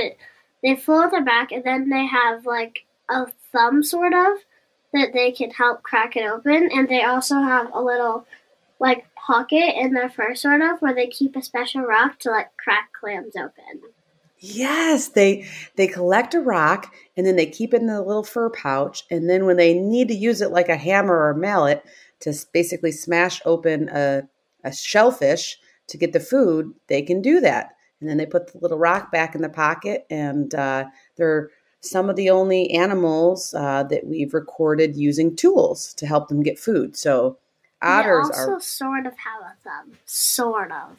they 0.62 0.74
float 0.74 1.12
their 1.12 1.24
back, 1.24 1.52
and 1.52 1.62
then 1.62 1.88
they 1.90 2.06
have, 2.06 2.44
like, 2.44 2.84
a 3.08 3.26
thumb, 3.52 3.84
sort 3.84 4.12
of, 4.12 4.38
that 4.92 5.12
they 5.12 5.30
can 5.30 5.50
help 5.50 5.82
crack 5.84 6.16
it 6.16 6.28
open, 6.28 6.70
and 6.72 6.88
they 6.88 7.04
also 7.04 7.36
have 7.36 7.70
a 7.72 7.80
little, 7.80 8.26
like, 8.78 9.06
pocket 9.14 9.74
in 9.80 9.92
their 9.92 10.08
fur, 10.08 10.34
sort 10.34 10.62
of, 10.62 10.80
where 10.80 10.94
they 10.94 11.06
keep 11.06 11.36
a 11.36 11.42
special 11.42 11.82
rock 11.82 12.18
to, 12.20 12.30
like, 12.30 12.56
crack 12.56 12.90
clams 12.98 13.36
open. 13.36 13.82
Yes, 14.38 15.08
they 15.08 15.46
they 15.76 15.86
collect 15.86 16.34
a 16.34 16.40
rock 16.40 16.94
and 17.16 17.26
then 17.26 17.36
they 17.36 17.46
keep 17.46 17.72
it 17.72 17.80
in 17.80 17.86
the 17.86 18.02
little 18.02 18.22
fur 18.22 18.50
pouch, 18.50 19.04
and 19.10 19.30
then 19.30 19.46
when 19.46 19.56
they 19.56 19.72
need 19.72 20.08
to 20.08 20.14
use 20.14 20.42
it 20.42 20.50
like 20.50 20.68
a 20.68 20.76
hammer 20.76 21.26
or 21.28 21.34
mallet 21.34 21.82
to 22.20 22.34
basically 22.52 22.92
smash 22.92 23.40
open 23.46 23.88
a, 23.88 24.28
a 24.62 24.72
shellfish 24.72 25.58
to 25.86 25.96
get 25.96 26.12
the 26.12 26.20
food, 26.20 26.72
they 26.88 27.00
can 27.00 27.22
do 27.22 27.40
that. 27.40 27.76
And 28.00 28.10
then 28.10 28.18
they 28.18 28.26
put 28.26 28.52
the 28.52 28.58
little 28.58 28.78
rock 28.78 29.10
back 29.10 29.34
in 29.34 29.40
the 29.40 29.48
pocket, 29.48 30.06
and 30.10 30.54
uh, 30.54 30.84
they're 31.16 31.48
some 31.80 32.10
of 32.10 32.16
the 32.16 32.28
only 32.28 32.70
animals 32.72 33.54
uh, 33.54 33.84
that 33.84 34.06
we've 34.06 34.34
recorded 34.34 34.96
using 34.96 35.34
tools 35.34 35.94
to 35.94 36.06
help 36.06 36.28
them 36.28 36.42
get 36.42 36.58
food. 36.58 36.94
So 36.96 37.38
otters 37.82 38.28
they 38.30 38.38
also 38.38 38.52
are 38.52 38.60
sort 38.60 39.06
of 39.06 39.12
have 39.18 39.42
a 39.42 39.54
thumb, 39.62 39.92
sort 40.04 40.70
of. 40.72 40.98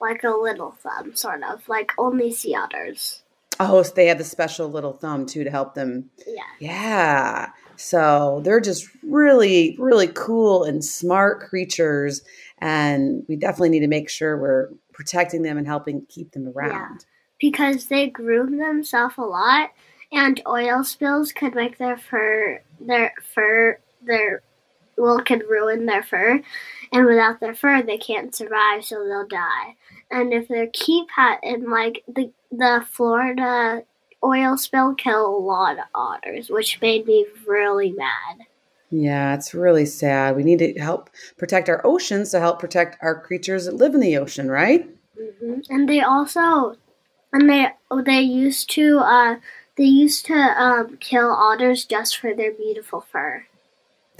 Like 0.00 0.24
a 0.24 0.30
little 0.30 0.72
thumb, 0.72 1.14
sort 1.14 1.42
of. 1.42 1.68
Like 1.68 1.92
only 1.98 2.32
sea 2.32 2.54
otters. 2.54 3.22
oh, 3.58 3.82
so 3.82 3.92
they 3.94 4.06
have 4.06 4.18
the 4.18 4.24
special 4.24 4.68
little 4.68 4.94
thumb 4.94 5.26
too 5.26 5.44
to 5.44 5.50
help 5.50 5.74
them 5.74 6.10
Yeah. 6.26 6.42
Yeah. 6.58 7.48
So 7.76 8.40
they're 8.44 8.60
just 8.60 8.88
really, 9.02 9.76
really 9.78 10.08
cool 10.08 10.64
and 10.64 10.84
smart 10.84 11.40
creatures. 11.40 12.22
And 12.58 13.24
we 13.28 13.36
definitely 13.36 13.70
need 13.70 13.80
to 13.80 13.88
make 13.88 14.08
sure 14.10 14.36
we're 14.38 14.68
protecting 14.92 15.42
them 15.42 15.56
and 15.58 15.66
helping 15.66 16.04
keep 16.08 16.32
them 16.32 16.48
around. 16.54 17.06
because 17.38 17.86
they 17.86 18.06
groom 18.06 18.58
themselves 18.58 19.14
a 19.16 19.22
lot 19.22 19.70
and 20.12 20.42
oil 20.46 20.84
spills 20.84 21.32
could 21.32 21.54
make 21.54 21.78
their 21.78 21.96
fur 21.96 22.60
their 22.80 23.14
fur 23.34 23.78
their 24.02 24.42
well 25.00 25.20
could 25.22 25.44
ruin 25.48 25.86
their 25.86 26.02
fur. 26.02 26.42
And 26.92 27.06
without 27.06 27.40
their 27.40 27.54
fur 27.54 27.82
they 27.82 27.98
can't 27.98 28.34
survive 28.34 28.84
so 28.84 29.04
they'll 29.04 29.26
die. 29.26 29.76
And 30.10 30.32
if 30.32 30.48
they 30.48 30.66
keep 30.72 31.08
ha- 31.10 31.38
and 31.42 31.68
like 31.68 32.02
the 32.08 32.30
the 32.50 32.84
florida 32.90 33.84
oil 34.22 34.56
spill 34.56 34.94
killed 34.94 35.42
a 35.42 35.44
lot 35.44 35.78
of 35.78 35.84
otters 35.94 36.50
which 36.50 36.80
made 36.80 37.06
me 37.06 37.26
really 37.46 37.92
mad. 37.92 38.46
Yeah, 38.90 39.34
it's 39.34 39.54
really 39.54 39.86
sad. 39.86 40.34
We 40.34 40.42
need 40.42 40.58
to 40.58 40.72
help 40.80 41.10
protect 41.38 41.68
our 41.68 41.80
oceans 41.86 42.30
to 42.32 42.40
help 42.40 42.58
protect 42.58 42.98
our 43.00 43.20
creatures 43.20 43.66
that 43.66 43.76
live 43.76 43.94
in 43.94 44.00
the 44.00 44.16
ocean, 44.16 44.50
right? 44.50 44.88
hmm 45.16 45.60
and 45.68 45.88
they 45.88 46.00
also 46.00 46.76
and 47.32 47.48
they 47.48 47.68
they 48.04 48.20
used 48.20 48.70
to 48.70 48.98
uh 48.98 49.36
they 49.76 49.84
used 49.84 50.26
to 50.26 50.34
um, 50.34 50.96
kill 50.98 51.30
otters 51.30 51.84
just 51.84 52.18
for 52.18 52.34
their 52.34 52.52
beautiful 52.52 53.00
fur 53.00 53.46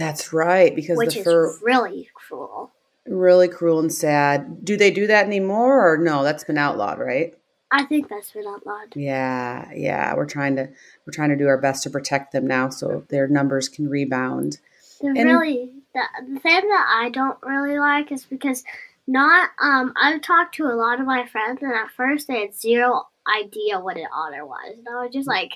That's 0.01 0.33
right, 0.33 0.75
because 0.75 0.97
which 0.97 1.15
the 1.15 1.21
is 1.21 1.61
really 1.63 2.09
cruel. 2.15 2.73
really 3.07 3.49
cruel 3.49 3.81
and 3.81 3.93
sad. 3.93 4.65
Do 4.65 4.77
they 4.79 4.91
do 4.91 5.07
that 5.07 5.27
anymore 5.27 5.93
or 5.93 5.99
no? 5.99 6.25
That's 6.25 6.43
been 6.43 6.57
outlawed, 6.57 6.99
right? 6.99 7.37
I 7.71 7.85
think 7.85 8.09
that's 8.09 8.31
been 8.33 8.47
outlawed. 8.47 8.97
Yeah, 8.97 9.71
yeah. 9.75 10.15
We're 10.15 10.25
trying 10.25 10.57
to 10.57 10.69
we're 11.07 11.13
trying 11.13 11.29
to 11.29 11.37
do 11.37 11.49
our 11.49 11.59
best 11.59 11.83
to 11.83 11.91
protect 11.91 12.33
them 12.33 12.47
now, 12.47 12.71
so 12.71 13.05
their 13.11 13.29
numbers 13.29 13.69
can 13.69 13.91
rebound. 13.91 14.59
And- 15.03 15.17
really 15.17 15.71
the, 15.95 16.01
the 16.35 16.41
thing 16.41 16.69
that 16.69 16.87
I 17.03 17.11
don't 17.11 17.39
really 17.43 17.79
like 17.79 18.11
is 18.11 18.25
because 18.25 18.65
not 19.07 19.51
um 19.61 19.93
I've 20.01 20.23
talked 20.23 20.55
to 20.55 20.65
a 20.65 20.75
lot 20.75 20.99
of 20.99 21.07
my 21.07 21.27
friends 21.27 21.63
and 21.63 21.73
at 21.73 21.91
first 21.97 22.27
they 22.27 22.41
had 22.41 22.55
zero 22.55 23.07
idea 23.43 23.79
what 23.81 23.97
an 23.99 24.07
otter 24.15 24.47
was. 24.47 24.75
And 24.79 24.87
I 24.89 25.05
was 25.05 25.13
just 25.13 25.29
like 25.29 25.53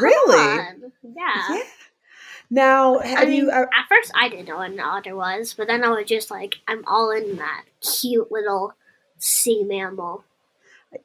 Really? 0.00 0.38
on. 0.38 0.92
Yeah. 1.02 1.22
Yeah. 1.50 1.62
Now, 2.50 2.98
have 2.98 3.18
I 3.18 3.24
mean, 3.24 3.44
you? 3.44 3.50
Uh, 3.50 3.62
at 3.62 3.88
first 3.88 4.12
I 4.14 4.28
didn't 4.28 4.46
know 4.46 4.56
what 4.56 4.70
an 4.70 4.80
otter 4.80 5.16
was, 5.16 5.54
but 5.54 5.66
then 5.66 5.84
I 5.84 5.88
was 5.88 6.06
just 6.06 6.30
like, 6.30 6.56
I'm 6.68 6.84
all 6.86 7.10
in 7.10 7.36
that 7.36 7.64
cute 7.80 8.30
little 8.30 8.74
sea 9.18 9.64
mammal. 9.64 10.24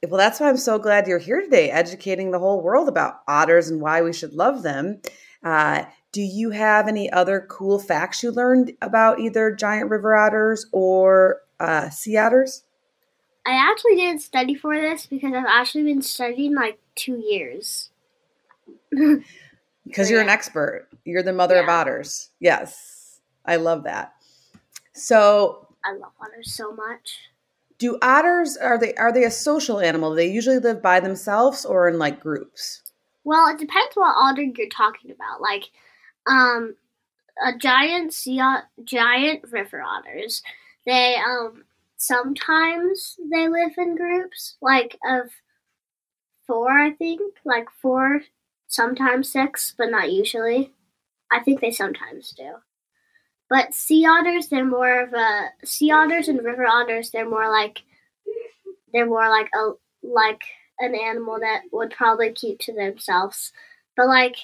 well, 0.08 0.18
that's 0.18 0.40
why 0.40 0.50
I'm 0.50 0.58
so 0.58 0.78
glad 0.78 1.08
you're 1.08 1.20
here 1.20 1.42
today, 1.42 1.72
educating 1.72 2.32
the 2.32 2.40
whole 2.40 2.62
world 2.62 2.88
about 2.88 3.22
otters 3.28 3.70
and 3.70 3.82
why 3.82 4.02
we 4.02 4.14
should 4.14 4.34
love 4.34 4.64
them. 4.64 5.02
Uh, 5.44 5.86
do 6.12 6.22
you 6.22 6.52
have 6.52 6.88
any 6.88 7.12
other 7.12 7.46
cool 7.50 7.80
facts 7.80 8.22
you 8.22 8.32
learned 8.32 8.74
about 8.82 9.20
either 9.20 9.56
giant 9.56 9.90
river 9.90 10.16
otters 10.16 10.68
or 10.72 11.42
uh, 11.60 11.90
sea 11.90 12.18
otters? 12.18 12.64
I 13.46 13.54
actually 13.54 13.96
didn't 13.96 14.22
study 14.22 14.54
for 14.54 14.80
this 14.80 15.06
because 15.06 15.34
I've 15.34 15.46
actually 15.48 15.84
been 15.84 16.02
studying 16.02 16.54
like 16.54 16.80
two 16.96 17.18
years. 17.18 17.90
Because 19.86 20.10
you're 20.10 20.22
an 20.22 20.30
expert. 20.30 20.88
You're 21.06 21.24
the 21.24 21.34
mother 21.34 21.58
of 21.58 21.68
otters. 21.70 22.30
Yes, 22.40 23.20
I 23.46 23.56
love 23.58 23.84
that. 23.84 24.14
So, 24.94 25.68
I 25.86 25.94
love 25.94 26.12
otters 26.22 26.54
so 26.54 26.72
much. 26.74 27.18
do 27.80 27.98
otters 28.02 28.58
are 28.58 28.78
they 28.78 28.94
are 28.96 29.12
they 29.12 29.24
a 29.24 29.32
social 29.32 29.80
animal? 29.80 30.12
Do 30.12 30.18
they 30.18 30.28
usually 30.32 30.60
live 30.60 30.82
by 30.82 31.00
themselves 31.00 31.66
or 31.66 31.90
in 31.90 31.98
like 31.98 32.20
groups? 32.20 32.84
Well, 33.24 33.48
it 33.48 33.60
depends 33.60 33.96
what 33.96 34.16
otter 34.18 34.44
you're 34.44 34.70
talking 34.70 35.12
about. 35.12 35.42
Like, 35.42 35.70
um, 36.28 36.76
a 37.46 37.58
giant 37.58 38.14
sea, 38.14 38.42
giant 38.84 39.46
river 39.52 39.82
otters. 39.82 40.42
They 40.86 41.16
um 41.26 41.64
sometimes 41.98 43.18
they 43.32 43.48
live 43.48 43.74
in 43.78 43.96
groups, 43.96 44.58
like 44.62 44.98
of 45.08 45.32
four, 46.48 46.72
I 46.72 46.92
think, 46.92 47.22
like 47.46 47.68
four, 47.82 48.22
sometimes 48.72 49.30
six, 49.30 49.76
but 49.78 49.92
not 49.92 50.12
usually. 50.12 50.72
I 51.32 51.42
think 51.42 51.60
they 51.60 51.72
sometimes 51.72 52.32
do. 52.32 52.56
But 53.50 53.74
sea 53.74 54.06
otters, 54.06 54.48
they're 54.48 54.66
more 54.66 55.02
of 55.02 55.14
a 55.14 55.50
sea 55.66 55.92
otters 55.92 56.30
and 56.30 56.44
river 56.44 56.66
otters. 56.66 57.12
They're 57.12 57.30
more 57.30 57.50
like 57.50 57.84
they're 58.94 59.06
more 59.06 59.30
like 59.30 59.50
a 59.54 59.74
like 60.02 60.42
an 60.80 60.96
animal 60.96 61.38
that 61.42 61.64
would 61.72 61.92
probably 61.92 62.32
keep 62.32 62.60
to 62.60 62.74
themselves. 62.74 63.52
But 63.98 64.08
like 64.08 64.38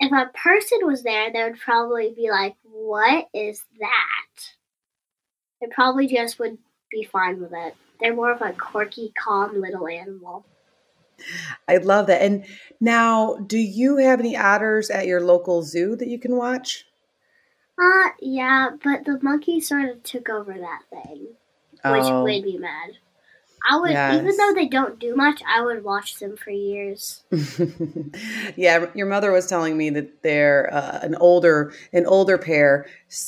if 0.00 0.12
a 0.12 0.30
person 0.36 0.78
was 0.82 1.04
there, 1.04 1.32
they 1.32 1.44
would 1.44 1.60
probably 1.60 2.12
be 2.14 2.30
like, 2.30 2.56
"What 2.64 3.28
is 3.32 3.64
that?" 3.78 4.50
They 5.60 5.68
probably 5.68 6.08
just 6.08 6.38
would 6.40 6.58
be 6.90 7.04
fine 7.04 7.40
with 7.40 7.52
it. 7.52 7.76
They're 8.00 8.14
more 8.14 8.32
of 8.32 8.42
a 8.42 8.52
quirky, 8.52 9.12
calm 9.16 9.60
little 9.60 9.86
animal. 9.88 10.44
I 11.68 11.78
love 11.78 12.06
that. 12.08 12.22
And 12.22 12.44
now, 12.80 13.36
do 13.46 13.58
you 13.58 13.96
have 13.96 14.20
any 14.20 14.36
otters 14.36 14.90
at 14.90 15.06
your 15.06 15.20
local 15.20 15.62
zoo 15.62 15.96
that 15.96 16.08
you 16.08 16.18
can 16.18 16.36
watch? 16.36 16.84
Uh, 17.80 18.08
yeah, 18.20 18.70
but 18.82 19.04
the 19.04 19.18
monkey 19.22 19.60
sort 19.60 19.88
of 19.90 20.02
took 20.02 20.28
over 20.28 20.52
that 20.54 20.82
thing, 20.90 21.26
which 21.84 22.04
Oh. 22.04 22.24
made 22.24 22.44
me 22.44 22.58
mad. 22.58 22.90
I 23.68 23.80
would, 23.80 23.90
Yes. 23.90 24.14
even 24.20 24.36
though 24.36 24.54
they 24.54 24.68
don't 24.68 24.98
do 24.98 25.16
much, 25.16 25.42
I 25.46 25.60
would 25.60 25.82
watch 25.82 26.18
them 26.20 26.36
for 26.36 26.50
years. 26.50 27.24
yeah, 28.56 28.86
your 28.94 29.06
mother 29.06 29.32
was 29.32 29.46
telling 29.46 29.76
me 29.76 29.90
that 29.90 30.22
they're 30.22 30.72
uh, 30.72 31.00
an 31.02 31.16
older 31.16 31.72
an 31.92 32.06
older 32.06 32.38
pair, 32.38 32.86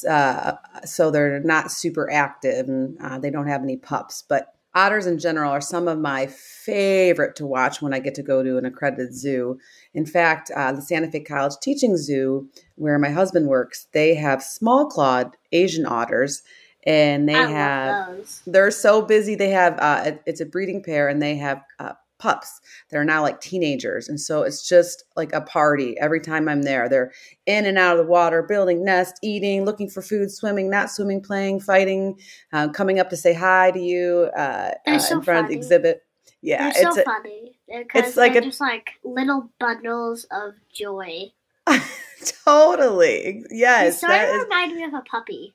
uh, 0.09 0.53
so 0.85 1.11
they're 1.11 1.41
not 1.41 1.73
super 1.73 2.09
active 2.11 2.69
and 2.69 2.97
uh, 3.01 3.19
they 3.19 3.31
don't 3.31 3.49
have 3.49 3.63
any 3.63 3.77
pups. 3.77 4.23
But 4.23 4.55
otters 4.75 5.07
in 5.07 5.19
general 5.19 5.51
are 5.51 5.61
some 5.61 5.89
of 5.89 5.99
my 5.99 6.27
favorite 6.27 7.37
to 7.37 7.47
watch 7.47 7.81
when 7.81 7.95
I 7.95 7.99
get 7.99 8.15
to 8.17 8.23
go 8.23 8.43
to 8.43 8.59
an 8.59 8.65
accredited 8.65 9.15
zoo. 9.15 9.59
In 9.95 10.07
fact, 10.07 10.51
uh, 10.55 10.73
the 10.73 10.83
Santa 10.83 11.11
Fe 11.11 11.21
College 11.21 11.55
Teaching 11.61 11.97
Zoo, 11.97 12.49
where 12.77 12.99
my 12.99 13.11
husband 13.11 13.49
works, 13.49 13.87
they 13.93 14.15
have 14.15 14.43
small 14.43 14.87
clawed 14.87 15.37
Asian 15.53 15.87
otters, 15.87 16.43
and 16.85 17.29
they 17.29 17.35
I 17.35 17.51
have 17.51 18.41
they're 18.47 18.71
so 18.71 19.03
busy. 19.03 19.35
They 19.35 19.51
have, 19.51 19.79
uh, 19.79 20.13
it's 20.27 20.41
a 20.41 20.47
breeding 20.47 20.83
pair, 20.83 21.09
and 21.09 21.21
they 21.21 21.37
have 21.37 21.63
uh, 21.79 21.93
pups 22.19 22.61
that 22.91 22.99
are 22.99 23.05
now 23.05 23.23
like 23.23 23.41
teenagers, 23.41 24.09
and 24.09 24.21
so 24.21 24.43
it's 24.43 24.67
just 24.69 25.05
like 25.17 25.33
a 25.33 25.41
party 25.41 25.99
every 25.99 26.21
time 26.21 26.49
I'm 26.49 26.63
there. 26.63 26.89
They're 26.89 27.13
in 27.47 27.67
and 27.67 27.79
out 27.79 27.99
of 27.99 28.05
the 28.05 28.11
water, 28.11 28.43
building 28.43 28.85
nests, 28.85 29.19
eating, 29.23 29.65
looking 29.65 29.89
for 29.89 30.03
food, 30.03 30.31
swimming, 30.31 30.69
not 30.71 30.91
swimming, 30.91 31.21
playing, 31.23 31.61
fighting, 31.61 32.19
uh, 32.53 32.69
coming 32.69 32.99
up 33.01 33.11
to 33.11 33.17
say 33.17 33.33
hi 33.35 33.71
to 33.71 33.81
you 33.81 34.31
uh, 34.37 34.73
uh, 34.87 34.99
so 34.99 35.17
in 35.19 35.23
front 35.23 35.45
of 35.45 35.51
the 35.51 35.57
exhibit. 35.57 36.03
Yeah, 36.41 36.71
They're 36.73 36.83
it's 36.87 36.97
so 36.97 37.01
a, 37.03 37.05
funny 37.05 37.59
it's 37.67 38.17
like 38.17 38.37
a- 38.37 38.41
just 38.41 38.61
like 38.61 38.91
little 39.05 39.51
bundles 39.59 40.25
of 40.31 40.55
joy. 40.73 41.33
totally 42.45 43.45
They 43.51 43.57
yes. 43.57 44.01
sort 44.01 44.11
That 44.11 44.29
of 44.31 44.37
is 44.37 44.43
remind 44.45 44.75
me 44.77 44.85
of 44.85 44.95
a 44.95 45.03
puppy. 45.03 45.55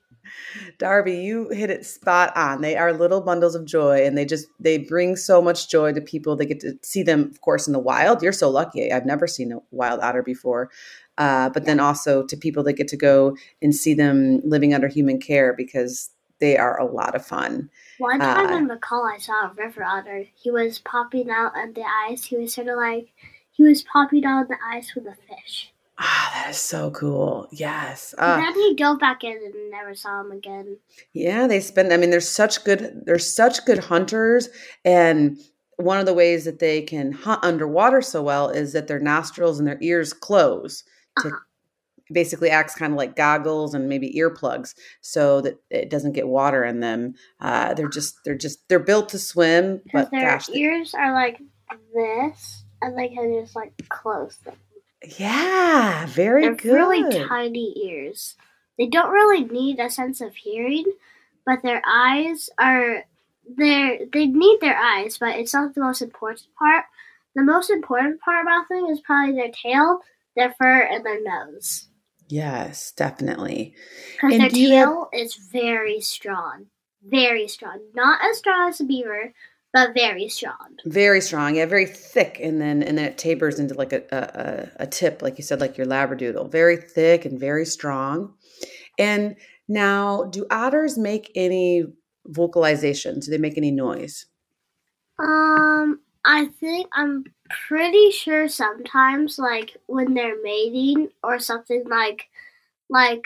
Darby, 0.78 1.16
you 1.16 1.48
hit 1.50 1.70
it 1.70 1.84
spot 1.86 2.36
on. 2.36 2.60
They 2.60 2.76
are 2.76 2.92
little 2.92 3.20
bundles 3.20 3.54
of 3.54 3.64
joy 3.64 4.04
and 4.04 4.16
they 4.16 4.24
just 4.24 4.46
they 4.60 4.78
bring 4.78 5.16
so 5.16 5.40
much 5.42 5.68
joy 5.70 5.92
to 5.92 6.00
people. 6.00 6.36
They 6.36 6.46
get 6.46 6.60
to 6.60 6.78
see 6.82 7.02
them, 7.02 7.30
of 7.30 7.40
course, 7.40 7.66
in 7.66 7.72
the 7.72 7.78
wild. 7.78 8.22
You're 8.22 8.32
so 8.32 8.50
lucky. 8.50 8.92
I've 8.92 9.06
never 9.06 9.26
seen 9.26 9.52
a 9.52 9.58
wild 9.70 10.00
otter 10.00 10.22
before. 10.22 10.70
Uh, 11.16 11.48
but 11.50 11.64
then 11.64 11.78
also 11.78 12.24
to 12.24 12.36
people 12.36 12.62
that 12.64 12.72
get 12.72 12.88
to 12.88 12.96
go 12.96 13.36
and 13.62 13.74
see 13.74 13.94
them 13.94 14.40
living 14.44 14.74
under 14.74 14.88
human 14.88 15.20
care 15.20 15.54
because 15.54 16.10
they 16.40 16.56
are 16.56 16.78
a 16.78 16.84
lot 16.84 17.14
of 17.14 17.24
fun. 17.24 17.70
One 17.98 18.18
time 18.18 18.52
Uh, 18.52 18.56
in 18.56 18.68
McCall, 18.68 19.12
I 19.14 19.18
saw 19.18 19.50
a 19.50 19.54
river 19.54 19.84
otter. 19.84 20.24
He 20.34 20.50
was 20.50 20.80
popping 20.80 21.30
out 21.30 21.56
on 21.56 21.72
the 21.74 21.84
ice. 22.08 22.24
He 22.24 22.36
was 22.36 22.54
sort 22.54 22.68
of 22.68 22.76
like 22.76 23.12
he 23.52 23.62
was 23.62 23.84
popping 23.84 24.24
out 24.24 24.40
on 24.40 24.48
the 24.48 24.58
ice 24.68 24.94
with 24.94 25.06
a 25.06 25.14
fish. 25.14 25.72
Ah, 25.98 26.30
that 26.34 26.50
is 26.50 26.56
so 26.56 26.90
cool. 26.90 27.48
Yes. 27.52 28.14
And 28.18 28.26
Uh, 28.32 28.36
then 28.36 28.54
he 28.54 28.74
dove 28.74 28.98
back 28.98 29.22
in 29.22 29.32
and 29.44 29.70
never 29.70 29.94
saw 29.94 30.20
him 30.22 30.32
again. 30.32 30.78
Yeah, 31.12 31.46
they 31.46 31.60
spend. 31.60 31.92
I 31.92 31.96
mean, 31.96 32.10
they're 32.10 32.20
such 32.20 32.64
good. 32.64 33.02
They're 33.06 33.18
such 33.18 33.64
good 33.64 33.78
hunters, 33.78 34.48
and 34.84 35.38
one 35.76 35.98
of 35.98 36.06
the 36.06 36.14
ways 36.14 36.44
that 36.46 36.58
they 36.58 36.82
can 36.82 37.12
hunt 37.12 37.44
underwater 37.44 38.00
so 38.02 38.22
well 38.22 38.48
is 38.48 38.72
that 38.72 38.86
their 38.88 38.98
nostrils 39.00 39.58
and 39.58 39.66
their 39.68 39.78
ears 39.80 40.12
close. 40.12 40.82
To 41.20 41.28
Uh-huh. 41.28 41.36
basically 42.12 42.50
acts 42.50 42.74
kind 42.74 42.92
of 42.92 42.96
like 42.98 43.14
goggles 43.16 43.72
and 43.72 43.88
maybe 43.88 44.12
earplugs, 44.18 44.74
so 45.00 45.40
that 45.42 45.58
it 45.70 45.90
doesn't 45.90 46.12
get 46.12 46.26
water 46.28 46.64
in 46.64 46.80
them. 46.80 47.14
Uh, 47.40 47.72
they're 47.74 47.88
just. 47.88 48.16
They're 48.24 48.34
just. 48.36 48.68
They're 48.68 48.80
built 48.80 49.08
to 49.10 49.18
swim, 49.20 49.80
but 49.92 50.10
their 50.10 50.22
gosh, 50.32 50.48
they- 50.48 50.58
ears 50.58 50.92
are 50.94 51.12
like 51.12 51.40
this, 51.94 52.64
and 52.82 52.98
they 52.98 53.08
can 53.08 53.32
just 53.40 53.54
like 53.54 53.72
close 53.88 54.36
them. 54.38 54.56
Yeah, 55.18 56.06
very 56.06 56.42
They're 56.42 56.54
good. 56.54 56.72
really 56.74 57.26
tiny 57.28 57.74
ears. 57.88 58.36
They 58.78 58.86
don't 58.86 59.10
really 59.12 59.44
need 59.44 59.78
a 59.78 59.88
sense 59.90 60.20
of 60.20 60.34
hearing, 60.34 60.84
but 61.46 61.62
their 61.62 61.82
eyes 61.86 62.50
are 62.58 63.04
they 63.46 64.06
they 64.12 64.26
need 64.26 64.58
their 64.60 64.76
eyes, 64.76 65.18
but 65.18 65.36
it's 65.38 65.54
not 65.54 65.74
the 65.74 65.80
most 65.80 66.02
important 66.02 66.48
part. 66.58 66.84
The 67.36 67.42
most 67.42 67.70
important 67.70 68.20
part 68.20 68.44
about 68.44 68.68
them 68.68 68.86
is 68.86 69.00
probably 69.00 69.34
their 69.34 69.50
tail, 69.52 70.00
their 70.36 70.54
fur, 70.58 70.80
and 70.80 71.04
their 71.04 71.22
nose. 71.22 71.88
yes, 72.28 72.92
definitely. 72.92 73.74
Because 74.16 74.32
And 74.34 74.42
their 74.42 74.50
you 74.50 74.74
have- 74.76 74.88
tail 74.88 75.08
is 75.12 75.34
very 75.34 76.00
strong. 76.00 76.66
Very 77.02 77.46
strong. 77.48 77.80
Not 77.94 78.20
as 78.24 78.38
strong 78.38 78.70
as 78.70 78.80
a 78.80 78.84
beaver, 78.84 79.34
but 79.74 79.94
very 79.94 80.30
strong. 80.30 80.78
Very 80.86 81.20
strong, 81.20 81.56
yeah, 81.56 81.66
very 81.66 81.86
thick, 81.86 82.40
and 82.42 82.62
then 82.62 82.82
and 82.82 82.98
then 82.98 83.06
it 83.06 83.18
tapers 83.18 83.60
into 83.60 83.74
like 83.74 83.92
a 83.92 84.02
a, 84.12 84.18
a- 84.22 84.84
tip, 84.88 85.22
like 85.22 85.38
you 85.38 85.44
said, 85.44 85.60
like 85.60 85.78
your 85.78 85.88
labradoodle. 85.88 86.50
Very 86.52 86.78
thick 86.78 87.26
and 87.26 87.40
very 87.40 87.66
strong. 87.66 88.34
And 88.98 89.36
now, 89.68 90.24
do 90.24 90.46
otters 90.50 90.98
make 90.98 91.32
any 91.34 91.84
vocalizations? 92.28 93.26
Do 93.26 93.32
they 93.32 93.38
make 93.38 93.58
any 93.58 93.72
noise? 93.72 94.26
Um, 95.18 96.00
I 96.24 96.46
think 96.60 96.88
I'm 96.94 97.24
pretty 97.68 98.12
sure 98.12 98.48
sometimes, 98.48 99.38
like 99.38 99.78
when 99.86 100.14
they're 100.14 100.42
mating 100.42 101.10
or 101.22 101.38
something 101.40 101.84
like, 101.88 102.28
like 102.90 103.24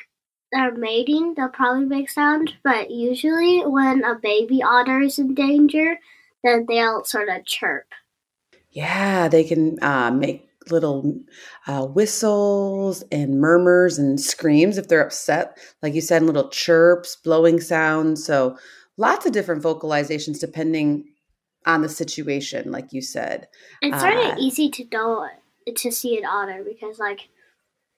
they're 0.52 0.76
mating, 0.76 1.34
they'll 1.34 1.48
probably 1.48 1.86
make 1.86 2.10
sound. 2.10 2.54
But 2.64 2.90
usually, 2.90 3.62
when 3.66 4.04
a 4.04 4.16
baby 4.16 4.62
otter 4.62 5.00
is 5.02 5.18
in 5.18 5.34
danger, 5.34 5.98
then 6.44 6.66
they'll 6.68 7.04
sort 7.04 7.28
of 7.28 7.44
chirp. 7.44 7.86
Yeah, 8.70 9.28
they 9.28 9.44
can 9.44 9.82
uh, 9.82 10.10
make 10.10 10.48
little 10.70 11.18
uh, 11.66 11.86
whistles 11.86 13.02
and 13.10 13.40
murmurs 13.40 13.98
and 13.98 14.20
screams 14.20 14.76
if 14.76 14.88
they're 14.88 15.04
upset, 15.04 15.56
like 15.82 15.94
you 15.94 16.00
said, 16.00 16.22
little 16.22 16.48
chirps, 16.50 17.16
blowing 17.16 17.60
sounds. 17.60 18.24
So 18.24 18.58
lots 18.96 19.24
of 19.26 19.32
different 19.32 19.62
vocalizations 19.62 20.38
depending 20.40 21.06
on 21.66 21.82
the 21.82 21.88
situation, 21.88 22.70
like 22.70 22.92
you 22.92 23.00
said. 23.02 23.48
It's 23.80 24.00
sort 24.00 24.14
Uh, 24.14 24.32
of 24.32 24.38
easy 24.38 24.70
to 24.70 24.84
know 24.92 25.28
to 25.74 25.90
see 25.90 26.16
an 26.18 26.24
otter 26.24 26.64
because, 26.64 26.98
like, 26.98 27.28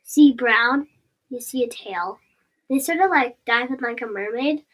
see 0.02 0.32
brown, 0.32 0.88
you 1.28 1.40
see 1.40 1.64
a 1.64 1.68
tail. 1.68 2.18
They 2.68 2.78
sort 2.78 3.00
of 3.00 3.10
like 3.10 3.36
dive 3.46 3.70
in 3.70 3.78
like 3.80 4.00
a 4.02 4.06
mermaid. 4.06 4.64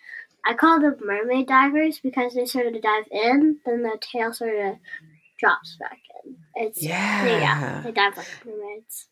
I 0.47 0.55
call 0.55 0.81
them 0.81 0.97
mermaid 1.05 1.49
divers 1.49 1.99
because 1.99 2.35
they 2.35 2.47
sort 2.47 2.67
of 2.67 2.81
dive 2.81 3.05
in, 3.11 3.59
then 3.67 3.83
the 3.83 3.99
tail 4.01 4.33
sort 4.33 4.55
of 4.55 4.77
drops 5.39 5.77
back 5.79 5.99
in. 6.25 6.37
It's 6.55 6.83
Yeah. 6.83 7.25
they, 7.25 7.41
yeah, 7.41 7.83
they 7.85 7.93
dive 7.93 8.17
like 8.17 8.27
mermaids. 8.45 9.09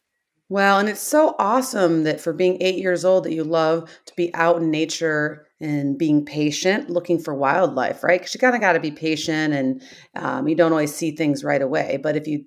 Well, 0.49 0.79
and 0.79 0.88
it's 0.88 1.01
so 1.01 1.35
awesome 1.38 2.05
that 2.05 2.20
for 2.20 2.33
being 2.33 2.61
eight 2.61 2.77
years 2.77 3.05
old, 3.05 3.25
that 3.25 3.33
you 3.33 3.44
love 3.44 3.90
to 4.07 4.14
be 4.14 4.33
out 4.35 4.59
in 4.59 4.70
nature 4.70 5.49
and 5.59 5.97
being 5.99 6.25
patient, 6.25 6.90
looking 6.90 7.18
for 7.18 7.35
wildlife, 7.35 8.05
right? 8.05 8.20
Because 8.20 8.35
you 8.35 8.40
kind 8.40 8.55
of 8.55 8.61
got 8.61 8.75
to 8.75 8.81
be 8.81 8.90
patient, 8.90 9.55
and 9.55 9.83
um, 10.14 10.47
you 10.47 10.55
don't 10.55 10.73
always 10.73 10.94
see 10.94 11.12
things 11.12 11.42
right 11.42 11.62
away. 11.62 11.99
But 12.03 12.16
if 12.16 12.27
you 12.27 12.44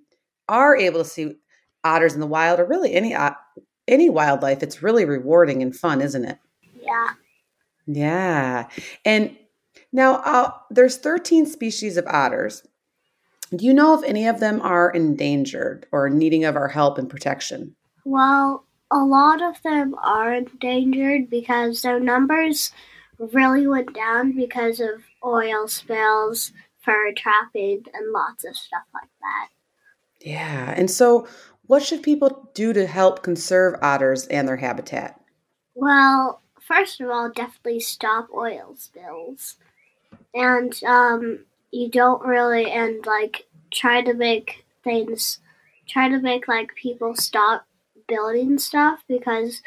are 0.48 0.76
able 0.76 1.04
to 1.04 1.10
see 1.10 1.36
otters 1.84 2.14
in 2.14 2.20
the 2.20 2.28
wild, 2.28 2.60
or 2.60 2.66
really 2.66 2.94
any 2.94 3.16
any 3.88 4.10
wildlife, 4.10 4.62
it's 4.62 4.84
really 4.84 5.06
rewarding 5.06 5.62
and 5.64 5.76
fun, 5.76 6.02
isn't 6.02 6.26
it? 6.26 6.38
Yeah. 6.80 7.10
Yeah. 7.88 8.68
And 9.06 9.36
now 9.92 10.16
uh, 10.18 10.52
there's 10.70 10.98
13 10.98 11.46
species 11.46 11.98
of 11.98 12.06
otters. 12.08 12.64
Do 13.56 13.66
you 13.66 13.74
know 13.74 13.98
if 13.98 14.04
any 14.04 14.28
of 14.28 14.40
them 14.40 14.62
are 14.62 14.92
endangered 14.92 15.88
or 15.92 16.10
needing 16.10 16.44
of 16.44 16.58
our 16.58 16.68
help 16.68 16.98
and 16.98 17.10
protection? 17.10 17.76
Well, 18.04 18.66
a 18.92 19.00
lot 19.00 19.42
of 19.42 19.62
them 19.64 19.96
are 20.04 20.34
endangered 20.34 21.30
because 21.30 21.82
their 21.82 22.00
numbers 22.00 22.72
really 23.18 23.68
went 23.68 23.94
down 23.94 24.34
because 24.34 24.80
of 24.80 25.02
oil 25.26 25.68
spills, 25.68 26.52
fur 26.80 27.14
trapping, 27.14 27.84
and 27.94 28.12
lots 28.12 28.46
of 28.46 28.56
stuff 28.56 28.84
like 28.94 29.10
that. 29.22 29.50
Yeah. 30.22 30.74
And 30.76 30.92
so, 30.92 31.28
what 31.68 31.84
should 31.84 32.04
people 32.04 32.50
do 32.54 32.74
to 32.74 32.86
help 32.86 33.24
conserve 33.24 33.80
otters 33.82 34.26
and 34.28 34.48
their 34.48 34.58
habitat? 34.58 35.20
Well, 35.76 36.42
first 36.68 37.00
of 37.02 37.10
all, 37.10 37.32
definitely 37.32 37.80
stop 37.80 38.28
oil 38.34 38.76
spills. 38.78 39.56
And 40.34 40.74
um, 40.84 41.46
you 41.72 41.90
don't 41.90 42.24
really, 42.26 42.70
and 42.72 43.06
like, 43.06 43.48
try 43.72 44.02
to 44.02 44.14
make 44.14 44.66
things, 44.84 45.40
try 45.88 46.10
to 46.10 46.20
make 46.20 46.48
like 46.48 46.76
people 46.76 47.16
stop 47.16 47.66
building 48.08 48.58
stuff 48.58 49.04
because 49.08 49.62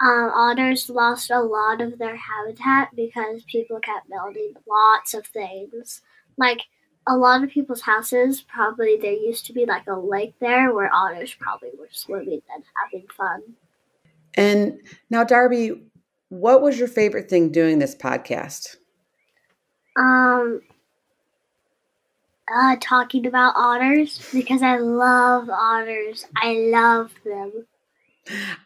um, 0.00 0.30
otters 0.34 0.88
lost 0.88 1.30
a 1.30 1.40
lot 1.40 1.80
of 1.80 1.98
their 1.98 2.16
habitat 2.16 2.94
because 2.94 3.42
people 3.44 3.80
kept 3.80 4.08
building 4.08 4.54
lots 4.68 5.14
of 5.14 5.26
things. 5.26 6.02
Like, 6.36 6.62
a 7.08 7.16
lot 7.16 7.42
of 7.42 7.48
people's 7.48 7.80
houses, 7.80 8.42
probably 8.42 8.98
there 9.00 9.12
used 9.12 9.46
to 9.46 9.54
be 9.54 9.64
like 9.64 9.86
a 9.86 9.98
lake 9.98 10.34
there 10.40 10.74
where 10.74 10.94
otters 10.94 11.34
probably 11.34 11.70
were 11.78 11.88
swimming 11.90 12.42
and 12.54 12.62
having 12.84 13.06
fun. 13.16 13.42
And 14.34 14.80
now, 15.08 15.24
Darby, 15.24 15.82
what 16.28 16.62
was 16.62 16.78
your 16.78 16.88
favorite 16.88 17.28
thing 17.28 17.50
doing 17.50 17.78
this 17.78 17.94
podcast? 17.94 18.76
Um, 19.96 20.60
uh, 22.54 22.76
talking 22.80 23.26
about 23.26 23.54
otters 23.56 24.26
because 24.32 24.62
I 24.62 24.78
love 24.78 25.48
otters. 25.50 26.26
I 26.36 26.52
love 26.72 27.12
them. 27.24 27.66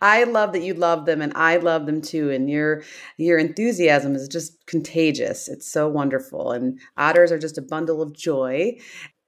I 0.01 0.25
love 0.25 0.53
that 0.53 0.63
you 0.63 0.75
love 0.75 1.07
them 1.07 1.23
and 1.23 1.33
I 1.37 1.57
love 1.57 1.87
them 1.87 2.01
too 2.01 2.31
and 2.31 2.51
your 2.51 2.83
your 3.17 3.39
enthusiasm 3.39 4.17
is 4.17 4.27
just 4.27 4.67
contagious. 4.67 5.49
It's 5.49 5.71
so 5.71 5.89
wonderful 5.89 6.51
and 6.51 6.81
otters 6.97 7.31
are 7.31 7.39
just 7.39 7.59
a 7.59 7.63
bundle 7.63 8.03
of 8.03 8.13
joy. 8.13 8.79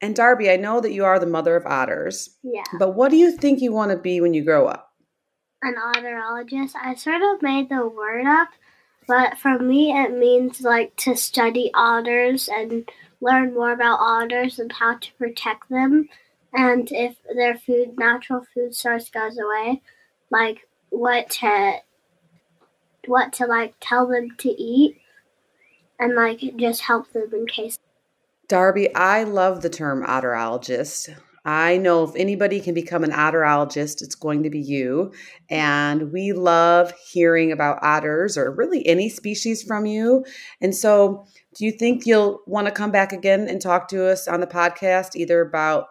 And 0.00 0.16
Darby, 0.16 0.50
I 0.50 0.56
know 0.56 0.80
that 0.80 0.92
you 0.92 1.04
are 1.04 1.20
the 1.20 1.26
mother 1.26 1.54
of 1.56 1.64
otters, 1.66 2.36
Yeah, 2.42 2.64
but 2.78 2.96
what 2.96 3.10
do 3.10 3.16
you 3.16 3.30
think 3.36 3.60
you 3.60 3.72
want 3.72 3.92
to 3.92 3.96
be 3.96 4.20
when 4.20 4.34
you 4.34 4.44
grow 4.44 4.66
up? 4.66 4.93
An 5.64 5.76
otterologist. 5.76 6.74
I 6.80 6.94
sort 6.94 7.22
of 7.22 7.42
made 7.42 7.68
the 7.68 7.86
word 7.86 8.26
up, 8.26 8.48
but 9.06 9.38
for 9.38 9.58
me, 9.58 9.92
it 9.92 10.16
means 10.16 10.60
like 10.60 10.94
to 10.96 11.16
study 11.16 11.70
otters 11.74 12.48
and 12.48 12.88
learn 13.20 13.54
more 13.54 13.72
about 13.72 14.00
otters 14.00 14.58
and 14.58 14.72
how 14.72 14.96
to 14.98 15.12
protect 15.14 15.68
them. 15.70 16.08
And 16.52 16.90
if 16.92 17.16
their 17.34 17.56
food, 17.56 17.98
natural 17.98 18.46
food 18.54 18.74
source 18.74 19.08
goes 19.08 19.38
away, 19.38 19.82
like 20.30 20.66
what 20.90 21.30
to, 21.30 21.78
what 23.06 23.32
to 23.34 23.46
like 23.46 23.74
tell 23.80 24.06
them 24.06 24.36
to 24.38 24.50
eat, 24.50 25.00
and 25.98 26.14
like 26.14 26.40
just 26.56 26.82
help 26.82 27.12
them 27.12 27.30
in 27.32 27.46
case 27.46 27.78
Darby, 28.46 28.94
I 28.94 29.22
love 29.24 29.62
the 29.62 29.70
term 29.70 30.04
otterologist. 30.04 31.14
I 31.44 31.76
know 31.76 32.04
if 32.04 32.16
anybody 32.16 32.58
can 32.58 32.72
become 32.72 33.04
an 33.04 33.10
otterologist, 33.10 34.00
it's 34.00 34.14
going 34.14 34.42
to 34.44 34.50
be 34.50 34.60
you. 34.60 35.12
And 35.50 36.10
we 36.10 36.32
love 36.32 36.92
hearing 37.12 37.52
about 37.52 37.80
otters 37.82 38.38
or 38.38 38.50
really 38.50 38.86
any 38.86 39.10
species 39.10 39.62
from 39.62 39.84
you. 39.84 40.24
And 40.62 40.74
so, 40.74 41.26
do 41.54 41.66
you 41.66 41.72
think 41.72 42.06
you'll 42.06 42.40
want 42.46 42.66
to 42.66 42.72
come 42.72 42.90
back 42.90 43.12
again 43.12 43.46
and 43.48 43.60
talk 43.60 43.88
to 43.88 44.10
us 44.10 44.26
on 44.26 44.40
the 44.40 44.46
podcast, 44.46 45.16
either 45.16 45.42
about 45.42 45.88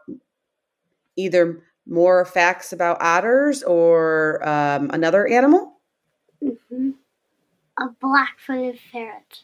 either 1.16 1.62
more 1.86 2.26
facts 2.26 2.74
about 2.74 2.98
otters 3.00 3.62
or 3.64 4.48
um, 4.48 4.90
another 4.92 5.28
animal? 5.28 5.80
hmm 6.42 6.92
A 7.80 7.90
black-footed 8.02 8.80
ferret. 8.92 9.44